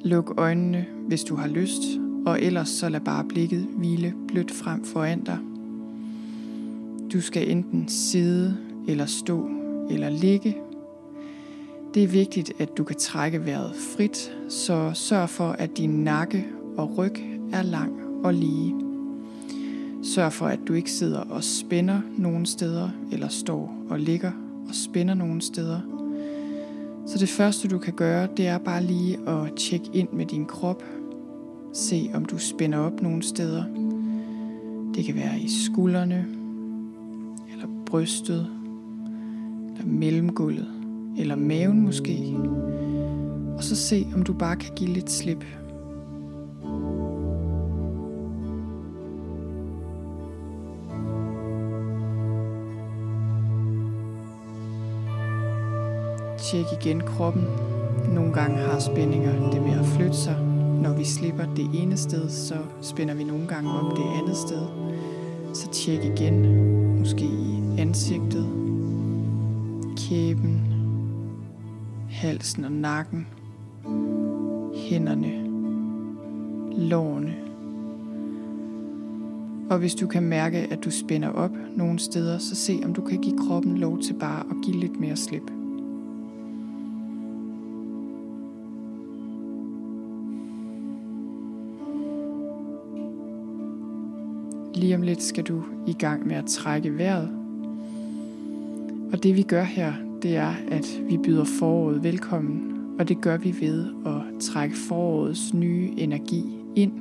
Luk 0.03 0.33
øjnene, 0.37 0.85
hvis 1.07 1.23
du 1.23 1.35
har 1.35 1.47
lyst, 1.47 1.81
og 2.25 2.41
ellers 2.41 2.69
så 2.69 2.89
lad 2.89 3.01
bare 3.01 3.23
blikket 3.23 3.61
hvile 3.61 4.13
blødt 4.27 4.51
frem 4.51 4.83
foran 4.83 5.23
dig. 5.23 5.39
Du 7.13 7.21
skal 7.21 7.51
enten 7.51 7.87
sidde 7.87 8.57
eller 8.87 9.05
stå 9.05 9.49
eller 9.89 10.09
ligge. 10.09 10.57
Det 11.93 12.03
er 12.03 12.07
vigtigt, 12.07 12.51
at 12.59 12.77
du 12.77 12.83
kan 12.83 12.95
trække 12.95 13.45
vejret 13.45 13.75
frit, 13.75 14.37
så 14.49 14.91
sørg 14.93 15.29
for, 15.29 15.51
at 15.51 15.77
din 15.77 16.03
nakke 16.03 16.47
og 16.77 16.97
ryg 16.97 17.30
er 17.53 17.61
lang 17.61 17.93
og 18.23 18.33
lige. 18.33 18.75
Sørg 20.03 20.33
for, 20.33 20.45
at 20.45 20.59
du 20.67 20.73
ikke 20.73 20.91
sidder 20.91 21.19
og 21.19 21.43
spænder 21.43 22.01
nogen 22.17 22.45
steder, 22.45 22.89
eller 23.11 23.27
står 23.27 23.75
og 23.89 23.99
ligger 23.99 24.31
og 24.67 24.75
spænder 24.75 25.13
nogen 25.13 25.41
steder. 25.41 25.79
Så 27.07 27.17
det 27.17 27.29
første 27.29 27.67
du 27.67 27.77
kan 27.77 27.93
gøre, 27.93 28.27
det 28.37 28.47
er 28.47 28.57
bare 28.57 28.83
lige 28.83 29.29
at 29.29 29.53
tjekke 29.57 29.89
ind 29.93 30.09
med 30.13 30.25
din 30.25 30.45
krop. 30.45 30.83
Se 31.73 32.09
om 32.13 32.25
du 32.25 32.37
spænder 32.37 32.77
op 32.77 33.01
nogle 33.01 33.23
steder. 33.23 33.63
Det 34.95 35.05
kan 35.05 35.15
være 35.15 35.39
i 35.39 35.49
skuldrene, 35.49 36.25
eller 37.51 37.67
brystet, 37.85 38.47
eller 39.71 39.85
mellemgulvet, 39.85 40.67
eller 41.17 41.35
maven 41.35 41.81
måske. 41.81 42.35
Og 43.57 43.63
så 43.63 43.75
se 43.75 44.07
om 44.15 44.23
du 44.23 44.33
bare 44.33 44.55
kan 44.55 44.75
give 44.75 44.89
lidt 44.89 45.11
slip 45.11 45.45
Tjek 56.51 56.65
igen 56.81 57.01
kroppen. 57.01 57.43
Nogle 58.13 58.33
gange 58.33 58.57
har 58.57 58.79
spændinger 58.79 59.51
det 59.51 59.61
med 59.61 59.79
at 59.79 59.85
flytte 59.85 60.17
sig. 60.17 60.35
Når 60.81 60.93
vi 60.93 61.03
slipper 61.03 61.43
det 61.55 61.69
ene 61.73 61.97
sted, 61.97 62.29
så 62.29 62.55
spænder 62.81 63.13
vi 63.13 63.23
nogle 63.23 63.47
gange 63.47 63.71
op 63.71 63.97
det 63.97 64.03
andet 64.21 64.37
sted. 64.37 64.61
Så 65.53 65.69
tjek 65.71 66.03
igen, 66.03 66.45
måske 66.99 67.25
i 67.25 67.61
ansigtet, 67.77 68.45
kæben, 69.97 70.61
halsen 72.09 72.65
og 72.65 72.71
nakken, 72.71 73.27
hænderne, 74.75 75.31
lårene. 76.89 77.35
Og 79.69 79.77
hvis 79.77 79.95
du 79.95 80.07
kan 80.07 80.23
mærke, 80.23 80.57
at 80.57 80.83
du 80.85 80.91
spænder 80.91 81.29
op 81.29 81.51
nogle 81.75 81.99
steder, 81.99 82.37
så 82.37 82.55
se 82.55 82.81
om 82.85 82.93
du 82.93 83.01
kan 83.01 83.21
give 83.21 83.37
kroppen 83.37 83.77
lov 83.77 83.99
til 83.99 84.13
bare 84.13 84.39
at 84.39 84.55
give 84.63 84.77
lidt 84.77 84.99
mere 84.99 85.15
slip. 85.15 85.51
Lige 94.81 94.95
om 94.95 95.01
lidt 95.01 95.23
skal 95.23 95.43
du 95.43 95.63
i 95.87 95.93
gang 95.93 96.27
med 96.27 96.35
at 96.35 96.45
trække 96.45 96.97
vejret. 96.97 97.29
Og 99.13 99.23
det 99.23 99.35
vi 99.35 99.41
gør 99.41 99.63
her, 99.63 99.93
det 100.21 100.35
er, 100.35 100.53
at 100.71 101.01
vi 101.09 101.17
byder 101.17 101.43
foråret 101.59 102.03
velkommen, 102.03 102.73
og 102.99 103.07
det 103.07 103.21
gør 103.21 103.37
vi 103.37 103.55
ved 103.59 103.85
at 104.05 104.41
trække 104.41 104.75
forårets 104.75 105.53
nye 105.53 105.89
energi 105.97 106.45
ind. 106.75 106.91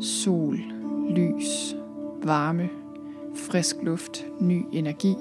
Sol, 0.00 0.58
lys, 1.10 1.76
varme, 2.24 2.68
frisk 3.34 3.76
luft, 3.82 4.26
ny 4.40 4.64
energi 4.72 5.14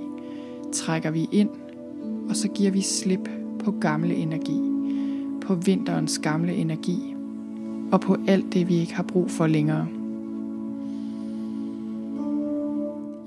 trækker 0.74 1.12
vi 1.12 1.30
ind, 1.32 1.50
og 2.30 2.36
så 2.36 2.48
giver 2.48 2.72
vi 2.72 2.82
slip 2.82 3.30
på 3.64 3.72
gamle 3.72 4.16
energi, 4.16 4.62
på 5.42 5.56
vinterens 5.56 6.20
gamle 6.20 6.54
energi, 6.54 7.16
og 7.92 8.02
på 8.02 8.18
alt 8.28 8.54
det, 8.54 8.70
vi 8.70 8.76
ikke 8.76 8.96
har 8.96 9.04
brug 9.04 9.32
for 9.32 9.48
længere. 9.48 10.01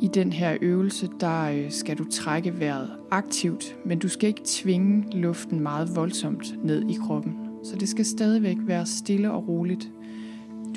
I 0.00 0.08
den 0.08 0.32
her 0.32 0.56
øvelse, 0.60 1.08
der 1.20 1.42
øh, 1.42 1.70
skal 1.70 1.98
du 1.98 2.04
trække 2.10 2.60
vejret 2.60 2.90
aktivt, 3.10 3.76
men 3.84 3.98
du 3.98 4.08
skal 4.08 4.28
ikke 4.28 4.42
tvinge 4.44 5.04
luften 5.12 5.60
meget 5.60 5.96
voldsomt 5.96 6.54
ned 6.64 6.90
i 6.90 6.94
kroppen. 6.94 7.36
Så 7.64 7.76
det 7.76 7.88
skal 7.88 8.04
stadigvæk 8.04 8.56
være 8.60 8.86
stille 8.86 9.32
og 9.32 9.48
roligt. 9.48 9.90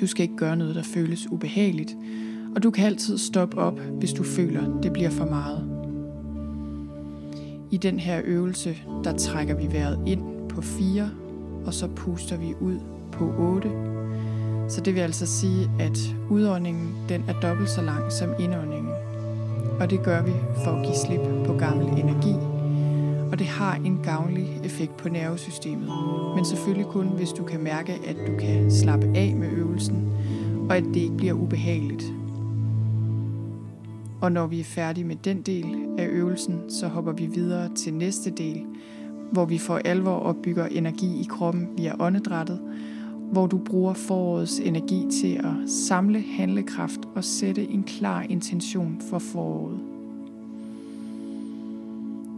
Du 0.00 0.06
skal 0.06 0.22
ikke 0.22 0.36
gøre 0.36 0.56
noget, 0.56 0.74
der 0.74 0.82
føles 0.82 1.26
ubehageligt, 1.30 1.96
og 2.56 2.62
du 2.62 2.70
kan 2.70 2.86
altid 2.86 3.18
stoppe 3.18 3.58
op, 3.58 3.80
hvis 3.80 4.12
du 4.12 4.22
føler, 4.22 4.80
det 4.80 4.92
bliver 4.92 5.10
for 5.10 5.24
meget. 5.24 5.78
I 7.70 7.76
den 7.76 7.98
her 7.98 8.20
øvelse, 8.24 8.76
der 9.04 9.16
trækker 9.16 9.54
vi 9.54 9.72
vejret 9.72 9.98
ind 10.06 10.48
på 10.48 10.60
4, 10.60 11.10
og 11.66 11.74
så 11.74 11.88
puster 11.88 12.36
vi 12.36 12.54
ud 12.60 12.78
på 13.12 13.34
8. 13.38 13.97
Så 14.68 14.80
det 14.80 14.94
vil 14.94 15.00
altså 15.00 15.26
sige, 15.26 15.70
at 15.78 15.98
udåndingen 16.30 16.96
den 17.08 17.24
er 17.28 17.40
dobbelt 17.40 17.70
så 17.70 17.82
lang 17.82 18.12
som 18.12 18.30
indåndingen 18.38 18.92
og 19.80 19.90
det 19.90 20.02
gør 20.02 20.22
vi 20.22 20.32
for 20.64 20.70
at 20.70 20.84
give 20.84 20.96
slip 21.06 21.46
på 21.46 21.52
gammel 21.52 21.86
energi. 21.86 22.34
Og 23.32 23.38
det 23.38 23.46
har 23.46 23.74
en 23.74 24.00
gavnlig 24.04 24.60
effekt 24.64 24.96
på 24.96 25.08
nervesystemet, 25.08 25.90
men 26.34 26.44
selvfølgelig 26.44 26.86
kun, 26.86 27.06
hvis 27.06 27.30
du 27.30 27.44
kan 27.44 27.60
mærke, 27.60 27.92
at 28.06 28.16
du 28.26 28.36
kan 28.38 28.70
slappe 28.70 29.06
af 29.14 29.34
med 29.36 29.48
øvelsen, 29.50 30.12
og 30.70 30.76
at 30.76 30.84
det 30.84 30.96
ikke 30.96 31.16
bliver 31.16 31.32
ubehageligt. 31.32 32.04
Og 34.20 34.32
når 34.32 34.46
vi 34.46 34.60
er 34.60 34.64
færdige 34.64 35.04
med 35.04 35.16
den 35.16 35.42
del 35.42 35.66
af 35.98 36.06
øvelsen, 36.06 36.60
så 36.68 36.88
hopper 36.88 37.12
vi 37.12 37.26
videre 37.26 37.74
til 37.74 37.94
næste 37.94 38.30
del, 38.30 38.62
hvor 39.32 39.44
vi 39.44 39.58
for 39.58 39.80
alvor 39.84 40.16
opbygger 40.18 40.66
energi 40.66 41.20
i 41.20 41.26
kroppen 41.30 41.68
via 41.76 41.92
åndedrættet, 42.00 42.60
hvor 43.32 43.46
du 43.46 43.58
bruger 43.58 43.92
forårets 43.92 44.58
energi 44.58 45.06
til 45.10 45.34
at 45.36 45.70
samle 45.70 46.24
handlekraft 46.36 47.00
og 47.14 47.24
sætte 47.24 47.68
en 47.70 47.82
klar 47.82 48.22
intention 48.22 49.00
for 49.10 49.18
foråret. 49.18 49.78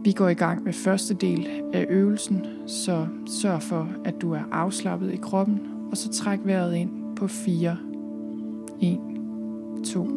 Vi 0.03 0.11
går 0.11 0.29
i 0.29 0.33
gang 0.33 0.63
med 0.63 0.73
første 0.73 1.13
del 1.13 1.47
af 1.73 1.85
øvelsen, 1.89 2.45
så 2.67 3.07
sørg 3.25 3.61
for, 3.61 3.89
at 4.05 4.21
du 4.21 4.31
er 4.31 4.41
afslappet 4.51 5.13
i 5.13 5.17
kroppen, 5.17 5.61
og 5.91 5.97
så 5.97 6.09
træk 6.09 6.39
vejret 6.43 6.75
ind 6.75 7.15
på 7.15 7.27
4. 7.27 7.77
1, 8.81 8.99
2, 9.85 10.07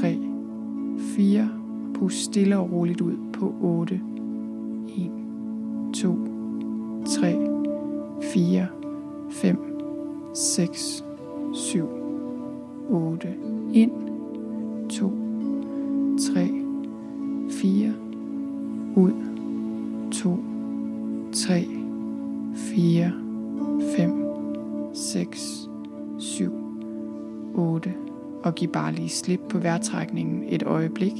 3, 0.00 0.18
4. 1.16 1.48
Pust 1.94 2.24
stille 2.24 2.58
og 2.58 2.72
roligt 2.72 3.00
ud 3.00 3.16
på 3.32 3.54
8. 3.60 4.00
1, 4.98 5.10
2, 5.94 6.16
3, 7.06 7.36
4, 8.22 8.66
5, 9.30 9.71
6, 10.34 11.04
7, 11.54 11.88
8, 12.90 13.28
ind, 13.72 13.92
2, 14.90 15.12
3, 16.32 16.50
4, 17.50 17.94
ud, 18.96 19.12
2, 20.12 20.38
3, 21.32 21.66
4, 22.54 23.12
5, 23.96 24.12
6, 24.94 25.68
7, 26.18 26.52
8, 27.54 27.94
og 28.42 28.54
giv 28.54 28.68
bare 28.68 28.92
lige 28.92 29.08
slip 29.08 29.40
på 29.48 29.58
vejrtrækningen 29.58 30.44
et 30.48 30.62
øjeblik. 30.62 31.12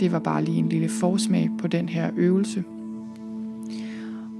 Det 0.00 0.12
var 0.12 0.18
bare 0.18 0.44
lige 0.44 0.58
en 0.58 0.68
lille 0.68 0.88
forsmag 0.88 1.50
på 1.58 1.66
den 1.66 1.88
her 1.88 2.10
øvelse. 2.16 2.64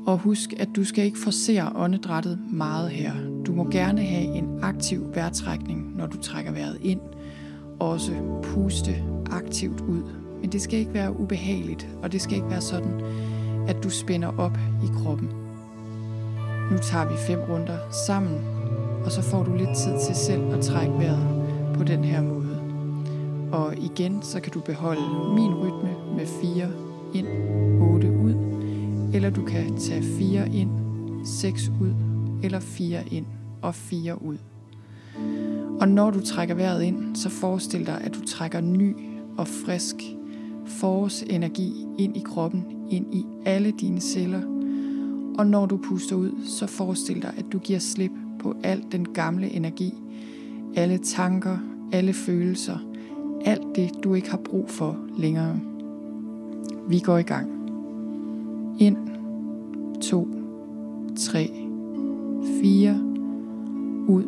Og 0.07 0.18
husk, 0.18 0.54
at 0.57 0.68
du 0.76 0.85
skal 0.85 1.04
ikke 1.04 1.18
forsere 1.18 1.72
åndedrættet 1.74 2.38
meget 2.52 2.90
her. 2.90 3.34
Du 3.46 3.52
må 3.52 3.70
gerne 3.70 4.02
have 4.02 4.24
en 4.24 4.59
aktiv 4.62 5.14
vejrtrækning, 5.14 5.96
når 5.96 6.07
du 6.07 6.16
trækker 6.22 6.52
vejret 6.52 6.78
ind. 6.83 7.00
Også 7.78 8.12
puste 8.42 9.02
aktivt 9.30 9.80
ud. 9.80 10.02
Men 10.40 10.52
det 10.52 10.62
skal 10.62 10.78
ikke 10.78 10.94
være 10.94 11.20
ubehageligt, 11.20 11.88
og 12.02 12.12
det 12.12 12.22
skal 12.22 12.37
ikke 12.37 12.50
være 12.50 12.61
sådan, 12.61 13.00
at 13.68 13.85
du 13.85 13.90
spænder 13.90 14.38
op 14.38 14.59
i 14.85 14.87
kroppen. 15.02 15.28
Nu 16.70 16.78
tager 16.83 17.09
vi 17.09 17.14
fem 17.26 17.38
runder 17.50 17.78
sammen, 18.07 18.38
og 19.04 19.12
så 19.12 19.22
får 19.22 19.42
du 19.42 19.57
lidt 19.57 19.76
tid 19.76 19.92
til 20.07 20.14
selv 20.14 20.54
at 20.54 20.61
trække 20.61 20.92
vejret 20.92 21.44
på 21.74 21.85
den 21.85 22.04
her 22.04 22.22
måde. 22.22 22.59
Og 23.52 23.74
igen, 23.76 24.22
så 24.22 24.40
kan 24.40 24.52
du 24.52 24.61
beholde 24.61 25.35
min 25.35 25.54
rytme 25.54 25.90
med 26.16 26.26
4 26.26 26.68
ind, 27.14 27.26
8 27.80 28.11
ud, 28.11 28.35
eller 29.14 29.30
du 29.30 29.44
kan 29.44 29.76
tage 29.76 30.02
4 30.02 30.48
ind, 30.48 30.70
6 31.24 31.72
ud, 31.80 31.94
eller 32.42 32.61
fire 32.61 33.09
ind 33.11 33.27
og 33.62 33.75
fire 33.75 34.23
ud. 34.23 34.37
Og 35.81 35.88
når 35.88 36.11
du 36.11 36.20
trækker 36.20 36.55
vejret 36.55 36.83
ind, 36.83 37.16
så 37.16 37.29
forestil 37.29 37.87
dig, 37.87 38.01
at 38.01 38.14
du 38.14 38.20
trækker 38.27 38.61
ny 38.61 38.97
og 39.37 39.49
frisk 39.49 39.97
forårsenergi 40.66 41.87
ind 41.99 42.16
i 42.16 42.20
kroppen, 42.20 42.64
ind 42.90 43.14
i 43.14 43.25
alle 43.47 43.70
dine 43.70 44.01
celler. 44.01 44.42
Og 45.38 45.47
når 45.47 45.66
du 45.66 45.77
puster 45.77 46.16
ud, 46.16 46.31
så 46.47 46.66
forestil 46.66 47.23
dig, 47.23 47.35
at 47.37 47.44
du 47.53 47.59
giver 47.59 47.79
slip 47.79 48.12
på 48.38 48.55
al 48.62 48.85
den 48.92 49.12
gamle 49.12 49.51
energi, 49.51 49.94
alle 50.77 50.99
tanker, 50.99 51.59
alle 51.92 52.12
følelser, 52.12 52.79
alt 53.44 53.77
det, 53.77 53.90
du 54.05 54.14
ikke 54.14 54.31
har 54.31 54.40
brug 54.44 54.70
for 54.70 54.97
længere. 55.18 55.61
Vi 56.88 56.99
går 56.99 57.18
i 57.18 57.23
gang. 57.23 57.51
Ind, 58.79 58.97
to, 60.01 60.29
tre, 61.16 61.63
4, 62.64 62.94
ud, 64.09 64.24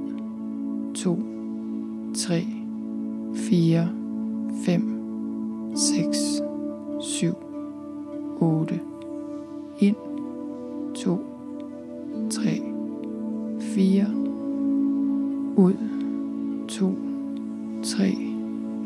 2, 0.94 1.18
3, 2.14 2.46
4, 3.34 3.88
5, 4.64 5.72
6, 5.74 6.42
7, 7.00 7.34
8, 8.40 8.80
ind, 9.78 9.96
2, 10.94 11.18
3, 12.30 12.62
4, 13.60 14.06
ud, 15.56 15.74
2, 16.68 16.94
3, 17.82 18.16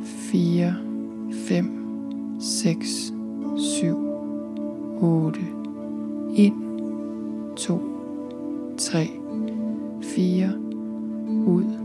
4, 0.03 0.75
5, 1.33 2.41
6, 2.41 3.13
7, 3.57 3.97
8, 5.03 5.41
ind, 6.37 6.55
2, 7.57 7.81
3, 8.77 9.20
fire, 10.15 10.53
ud, 11.47 11.80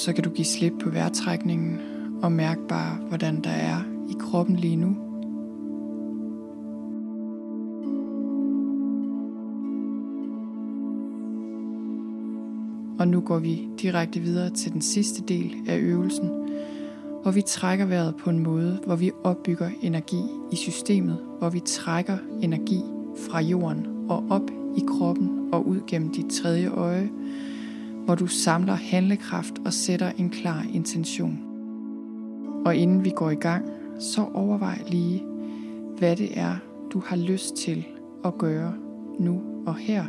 så 0.00 0.12
kan 0.12 0.24
du 0.24 0.30
give 0.30 0.44
slip 0.44 0.72
på 0.82 0.90
vejrtrækningen 0.90 1.80
og 2.22 2.32
mærke 2.32 2.60
bare, 2.68 2.96
hvordan 3.08 3.40
der 3.40 3.50
er 3.50 3.82
i 4.10 4.14
kroppen 4.20 4.56
lige 4.56 4.76
nu. 4.76 4.96
Og 12.98 13.08
nu 13.08 13.20
går 13.20 13.38
vi 13.38 13.68
direkte 13.82 14.20
videre 14.20 14.50
til 14.50 14.72
den 14.72 14.80
sidste 14.80 15.22
del 15.22 15.54
af 15.68 15.78
øvelsen, 15.78 16.30
hvor 17.22 17.30
vi 17.30 17.42
trækker 17.42 17.84
vejret 17.84 18.14
på 18.16 18.30
en 18.30 18.38
måde, 18.38 18.80
hvor 18.86 18.96
vi 18.96 19.10
opbygger 19.24 19.70
energi 19.82 20.22
i 20.52 20.56
systemet, 20.56 21.18
hvor 21.38 21.50
vi 21.50 21.60
trækker 21.60 22.18
energi 22.42 22.80
fra 23.28 23.40
jorden 23.40 23.86
og 24.08 24.24
op 24.30 24.50
i 24.76 24.80
kroppen 24.88 25.48
og 25.52 25.68
ud 25.68 25.80
gennem 25.86 26.12
dit 26.12 26.30
tredje 26.30 26.68
øje, 26.68 27.10
hvor 28.10 28.16
du 28.16 28.26
samler 28.26 28.74
handlekraft 28.74 29.54
og 29.64 29.72
sætter 29.72 30.12
en 30.18 30.30
klar 30.30 30.64
intention. 30.74 31.38
Og 32.64 32.76
inden 32.76 33.04
vi 33.04 33.10
går 33.10 33.30
i 33.30 33.34
gang, 33.34 33.64
så 33.98 34.26
overvej 34.34 34.78
lige, 34.88 35.22
hvad 35.98 36.16
det 36.16 36.38
er, 36.38 36.56
du 36.92 37.02
har 37.06 37.16
lyst 37.16 37.56
til 37.56 37.86
at 38.24 38.38
gøre 38.38 38.74
nu 39.18 39.42
og 39.66 39.76
her 39.76 40.04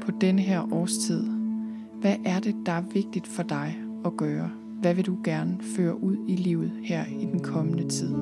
på 0.00 0.10
denne 0.20 0.42
her 0.42 0.72
årstid. 0.72 1.24
Hvad 2.00 2.16
er 2.24 2.40
det, 2.40 2.54
der 2.66 2.72
er 2.72 2.82
vigtigt 2.92 3.26
for 3.26 3.42
dig 3.42 3.78
at 4.04 4.16
gøre? 4.16 4.50
Hvad 4.80 4.94
vil 4.94 5.06
du 5.06 5.16
gerne 5.24 5.58
føre 5.76 6.02
ud 6.02 6.16
i 6.28 6.36
livet 6.36 6.72
her 6.84 7.04
i 7.20 7.24
den 7.24 7.40
kommende 7.40 7.88
tid? 7.88 8.14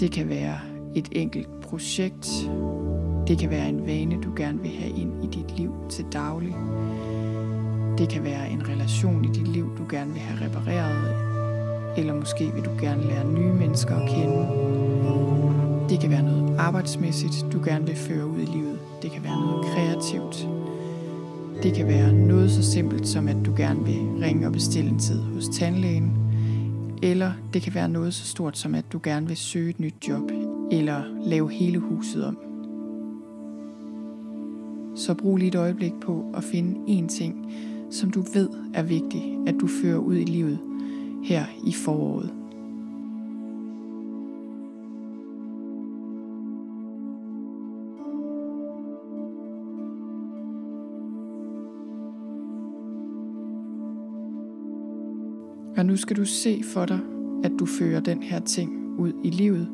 Det 0.00 0.12
kan 0.12 0.28
være 0.28 0.58
et 0.94 1.08
enkelt 1.12 1.60
projekt. 1.60 2.50
Det 3.28 3.38
kan 3.38 3.50
være 3.50 3.68
en 3.68 3.86
vane, 3.86 4.20
du 4.20 4.32
gerne 4.36 4.60
vil 4.60 4.70
have 4.70 4.90
ind 4.90 5.24
i 5.24 5.26
dit 5.26 5.58
liv 5.58 5.74
til 5.90 6.04
daglig. 6.12 6.56
Det 7.98 8.08
kan 8.08 8.24
være 8.24 8.50
en 8.50 8.68
relation 8.68 9.24
i 9.24 9.28
dit 9.28 9.48
liv, 9.48 9.78
du 9.78 9.84
gerne 9.90 10.12
vil 10.12 10.20
have 10.20 10.46
repareret, 10.46 11.14
eller 11.96 12.14
måske 12.14 12.52
vil 12.54 12.64
du 12.64 12.70
gerne 12.80 13.02
lære 13.02 13.32
nye 13.32 13.52
mennesker 13.52 13.96
at 13.96 14.08
kende. 14.08 14.48
Det 15.88 16.00
kan 16.00 16.10
være 16.10 16.22
noget 16.22 16.56
arbejdsmæssigt, 16.58 17.46
du 17.52 17.60
gerne 17.64 17.86
vil 17.86 17.96
føre 17.96 18.26
ud 18.26 18.38
i 18.38 18.44
livet. 18.44 18.78
Det 19.02 19.10
kan 19.10 19.24
være 19.24 19.40
noget 19.40 19.66
kreativt. 19.66 20.48
Det 21.62 21.74
kan 21.74 21.86
være 21.86 22.12
noget 22.12 22.50
så 22.50 22.62
simpelt 22.62 23.08
som, 23.08 23.28
at 23.28 23.36
du 23.46 23.54
gerne 23.56 23.84
vil 23.84 24.00
ringe 24.22 24.46
og 24.46 24.52
bestille 24.52 24.90
en 24.90 24.98
tid 24.98 25.20
hos 25.20 25.48
tandlægen. 25.48 26.12
Eller 27.02 27.32
det 27.52 27.62
kan 27.62 27.74
være 27.74 27.88
noget 27.88 28.14
så 28.14 28.26
stort 28.26 28.58
som, 28.58 28.74
at 28.74 28.84
du 28.92 29.00
gerne 29.02 29.26
vil 29.26 29.36
søge 29.36 29.70
et 29.70 29.80
nyt 29.80 30.08
job, 30.08 30.30
eller 30.70 31.02
lave 31.26 31.50
hele 31.50 31.78
huset 31.78 32.24
om. 32.24 32.38
Så 34.96 35.14
brug 35.14 35.36
lige 35.36 35.48
et 35.48 35.54
øjeblik 35.54 35.92
på 36.00 36.24
at 36.34 36.44
finde 36.44 37.00
én 37.00 37.08
ting, 37.08 37.52
som 37.90 38.10
du 38.10 38.20
ved 38.34 38.48
er 38.74 38.82
vigtig, 38.82 39.38
at 39.46 39.54
du 39.60 39.66
fører 39.66 39.98
ud 39.98 40.16
i 40.16 40.24
livet 40.24 40.58
her 41.24 41.44
i 41.66 41.72
foråret. 41.72 42.30
Og 55.76 55.86
nu 55.86 55.96
skal 55.96 56.16
du 56.16 56.24
se 56.24 56.62
for 56.64 56.86
dig, 56.86 57.00
at 57.44 57.52
du 57.58 57.66
fører 57.66 58.00
den 58.00 58.22
her 58.22 58.40
ting 58.40 58.98
ud 58.98 59.12
i 59.24 59.30
livet, 59.30 59.68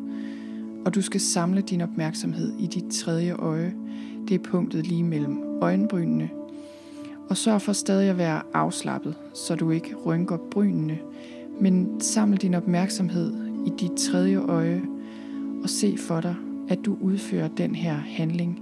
og 0.86 0.94
du 0.94 1.02
skal 1.02 1.20
samle 1.20 1.60
din 1.60 1.80
opmærksomhed 1.80 2.52
i 2.58 2.66
dit 2.66 2.92
tredje 2.92 3.32
øje. 3.32 3.74
Det 4.28 4.34
er 4.34 4.44
punktet 4.44 4.86
lige 4.86 5.04
mellem 5.04 5.38
øjenbrynene 5.62 6.30
og 7.30 7.36
sørg 7.36 7.62
for 7.62 7.72
stadig 7.72 8.10
at 8.10 8.18
være 8.18 8.42
afslappet, 8.54 9.14
så 9.34 9.54
du 9.54 9.70
ikke 9.70 9.94
rynker 10.06 10.36
brynene, 10.36 10.98
men 11.60 12.00
saml 12.00 12.36
din 12.36 12.54
opmærksomhed 12.54 13.32
i 13.66 13.72
dit 13.80 13.92
tredje 13.92 14.36
øje 14.36 14.82
og 15.62 15.70
se 15.70 15.96
for 15.98 16.20
dig, 16.20 16.34
at 16.68 16.78
du 16.84 16.96
udfører 17.00 17.48
den 17.48 17.74
her 17.74 17.94
handling. 17.94 18.60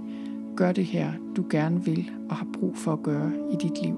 Gør 0.55 0.71
det 0.71 0.85
her, 0.85 1.11
du 1.35 1.45
gerne 1.49 1.85
vil 1.85 2.11
og 2.29 2.35
har 2.35 2.47
brug 2.53 2.77
for 2.77 2.93
at 2.93 3.03
gøre 3.03 3.31
i 3.51 3.55
dit 3.55 3.81
liv. 3.83 3.97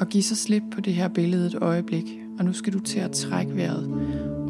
Og 0.00 0.08
giv 0.08 0.22
så 0.22 0.36
slip 0.36 0.62
på 0.72 0.80
det 0.80 0.94
her 0.94 1.08
billede 1.08 1.46
et 1.46 1.54
øjeblik, 1.54 2.20
og 2.40 2.46
nu 2.46 2.52
skal 2.52 2.72
du 2.72 2.80
til 2.80 3.00
at 3.00 3.10
trække 3.10 3.56
vejret 3.56 3.90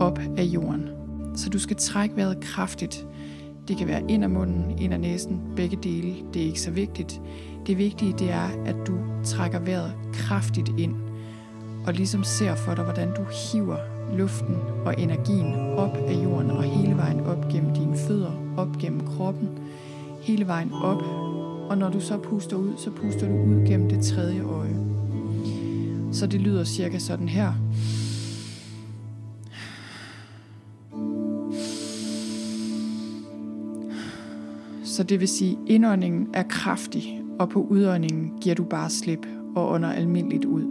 op 0.00 0.18
af 0.37 0.42
jorden. 0.42 0.88
Så 1.37 1.50
du 1.50 1.59
skal 1.59 1.76
trække 1.76 2.16
vejret 2.16 2.40
kraftigt. 2.40 3.07
Det 3.68 3.76
kan 3.76 3.88
være 3.88 4.03
ind 4.09 4.24
af 4.24 4.31
munden, 4.31 4.79
ind 4.79 4.92
af 4.92 5.00
næsen, 5.00 5.40
begge 5.57 5.79
dele. 5.83 6.14
Det 6.35 6.42
er 6.42 6.46
ikke 6.46 6.61
så 6.61 6.70
vigtigt. 6.70 7.20
Det 7.66 7.79
vigtige 7.79 8.14
det 8.18 8.31
er, 8.31 8.48
at 8.66 8.76
du 8.87 8.98
trækker 9.24 9.59
vejret 9.59 9.92
kraftigt 10.12 10.70
ind, 10.79 10.94
og 11.87 11.92
ligesom 11.92 12.24
ser 12.24 12.55
for 12.55 12.74
dig, 12.74 12.85
hvordan 12.85 13.09
du 13.14 13.22
hiver 13.24 13.76
luften 14.16 14.57
og 14.85 15.00
energien 15.00 15.55
op 15.55 15.96
af 15.96 16.24
jorden 16.24 16.50
og 16.50 16.62
hele 16.62 16.96
vejen 16.96 17.20
op 17.20 17.48
gennem 17.48 17.74
dine 17.74 17.96
fødder, 17.96 18.33
op 18.57 18.79
gennem 18.79 19.07
kroppen, 19.07 19.48
hele 20.20 20.46
vejen 20.46 20.72
op. 20.72 21.03
Og 21.70 21.79
når 21.79 21.90
du 21.90 22.00
så 22.00 22.18
puster 22.18 22.57
ud, 22.57 22.72
så 22.76 22.90
puster 22.90 23.29
du 23.29 23.35
ud 23.35 23.66
gennem 23.66 23.88
det 23.88 24.05
tredje 24.05 24.42
øje. 24.42 24.76
Så 26.12 26.27
det 26.27 26.40
lyder 26.40 26.64
cirka 26.64 26.99
sådan 26.99 27.29
her. 27.29 27.53
Så 34.85 35.03
det 35.03 35.20
vil 35.20 35.29
sige, 35.29 35.53
at 35.53 35.59
indåndingen 35.66 36.29
er 36.35 36.42
kraftig, 36.42 37.23
og 37.38 37.49
på 37.49 37.62
udåndingen 37.62 38.33
giver 38.40 38.55
du 38.55 38.64
bare 38.64 38.90
slip 38.90 39.27
og 39.57 39.70
ånder 39.70 39.92
almindeligt 39.92 40.44
ud. 40.44 40.64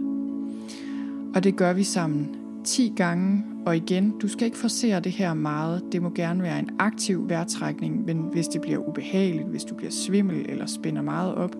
Og 1.34 1.44
det 1.44 1.56
gør 1.56 1.72
vi 1.72 1.82
sammen 1.82 2.28
10 2.64 2.92
gange, 2.96 3.44
og 3.66 3.76
igen, 3.76 4.14
du 4.22 4.28
skal 4.28 4.44
ikke 4.44 4.58
forsere 4.58 5.00
det 5.00 5.12
her 5.12 5.34
meget. 5.34 5.82
Det 5.92 6.02
må 6.02 6.10
gerne 6.14 6.42
være 6.42 6.58
en 6.58 6.70
aktiv 6.78 7.28
vejrtrækning, 7.28 8.04
men 8.04 8.16
hvis 8.32 8.48
det 8.48 8.60
bliver 8.60 8.88
ubehageligt, 8.88 9.48
hvis 9.48 9.64
du 9.64 9.74
bliver 9.74 9.90
svimmel 9.90 10.46
eller 10.48 10.66
spænder 10.66 11.02
meget 11.02 11.34
op, 11.34 11.56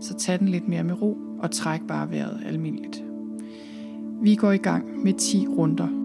så 0.00 0.14
tag 0.14 0.38
den 0.38 0.48
lidt 0.48 0.68
mere 0.68 0.84
med 0.84 1.02
ro 1.02 1.18
og 1.38 1.50
træk 1.50 1.80
bare 1.88 2.10
vejret 2.10 2.40
almindeligt. 2.46 3.11
Vi 4.22 4.34
går 4.34 4.52
i 4.52 4.58
gang 4.58 5.04
med 5.04 5.14
10 5.18 5.46
runder. 5.48 6.01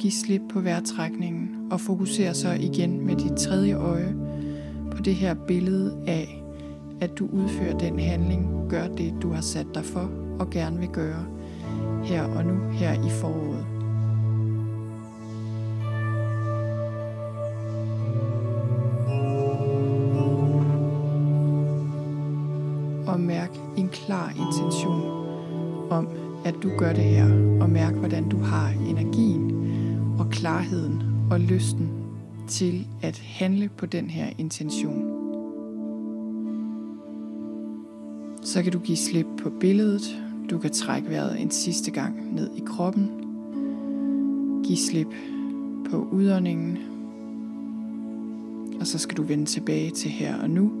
Give 0.00 0.12
slip 0.12 0.42
på 0.52 0.60
vejrtrækningen 0.60 1.68
og 1.70 1.80
fokusere 1.80 2.34
så 2.34 2.50
igen 2.52 3.06
med 3.06 3.16
dit 3.16 3.38
tredje 3.38 3.74
øje 3.74 4.14
på 4.90 5.02
det 5.02 5.14
her 5.14 5.34
billede 5.34 5.96
af, 6.06 6.42
at 7.00 7.18
du 7.18 7.28
udfører 7.32 7.78
den 7.78 7.98
handling, 7.98 8.70
gør 8.70 8.86
det, 8.86 9.14
du 9.22 9.32
har 9.32 9.40
sat 9.40 9.66
dig 9.74 9.84
for 9.84 10.10
og 10.38 10.50
gerne 10.50 10.78
vil 10.78 10.88
gøre 10.88 11.26
her 12.04 12.22
og 12.22 12.44
nu, 12.44 12.70
her 12.70 12.92
i 12.92 13.10
foråret. 13.10 13.66
Og 23.06 23.20
mærk 23.20 23.50
en 23.76 23.88
klar 23.88 24.30
intention 24.30 25.02
om, 25.90 26.08
at 26.44 26.54
du 26.62 26.70
gør 26.78 26.92
det 26.92 27.04
her, 27.04 27.24
og 27.60 27.70
mærk, 27.70 27.94
hvordan 27.94 28.28
du 28.28 28.38
har 28.38 28.72
energien 28.88 29.59
og 30.20 30.30
klarheden 30.30 31.02
og 31.30 31.40
lysten 31.40 31.88
til 32.48 32.86
at 33.02 33.18
handle 33.18 33.68
på 33.68 33.86
den 33.86 34.10
her 34.10 34.26
intention. 34.38 35.16
Så 38.42 38.62
kan 38.62 38.72
du 38.72 38.78
give 38.78 38.96
slip 38.96 39.26
på 39.42 39.50
billedet. 39.60 40.22
Du 40.50 40.58
kan 40.58 40.70
trække 40.70 41.10
vejret 41.10 41.40
en 41.40 41.50
sidste 41.50 41.90
gang 41.90 42.34
ned 42.34 42.50
i 42.56 42.62
kroppen. 42.66 43.10
Giv 44.64 44.76
slip 44.76 45.14
på 45.90 46.08
udåndingen. 46.12 46.78
Og 48.80 48.86
så 48.86 48.98
skal 48.98 49.16
du 49.16 49.22
vende 49.22 49.44
tilbage 49.44 49.90
til 49.90 50.10
her 50.10 50.42
og 50.42 50.50
nu. 50.50 50.72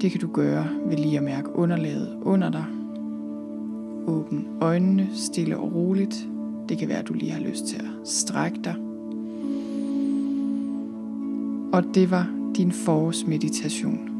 Det 0.00 0.10
kan 0.10 0.20
du 0.20 0.28
gøre 0.32 0.66
ved 0.86 0.96
lige 0.96 1.16
at 1.16 1.24
mærke 1.24 1.56
underlaget 1.56 2.18
under 2.22 2.50
dig. 2.50 2.64
Åbn 4.06 4.46
øjnene 4.60 5.08
stille 5.14 5.58
og 5.58 5.74
roligt 5.74 6.28
det 6.68 6.78
kan 6.78 6.88
være, 6.88 6.98
at 6.98 7.08
du 7.08 7.12
lige 7.12 7.32
har 7.32 7.40
lyst 7.40 7.66
til 7.66 7.76
at 7.76 8.08
strække 8.08 8.60
dig. 8.64 8.76
Og 11.72 11.94
det 11.94 12.10
var 12.10 12.28
din 12.56 12.72
forårsmeditation. 12.72 14.13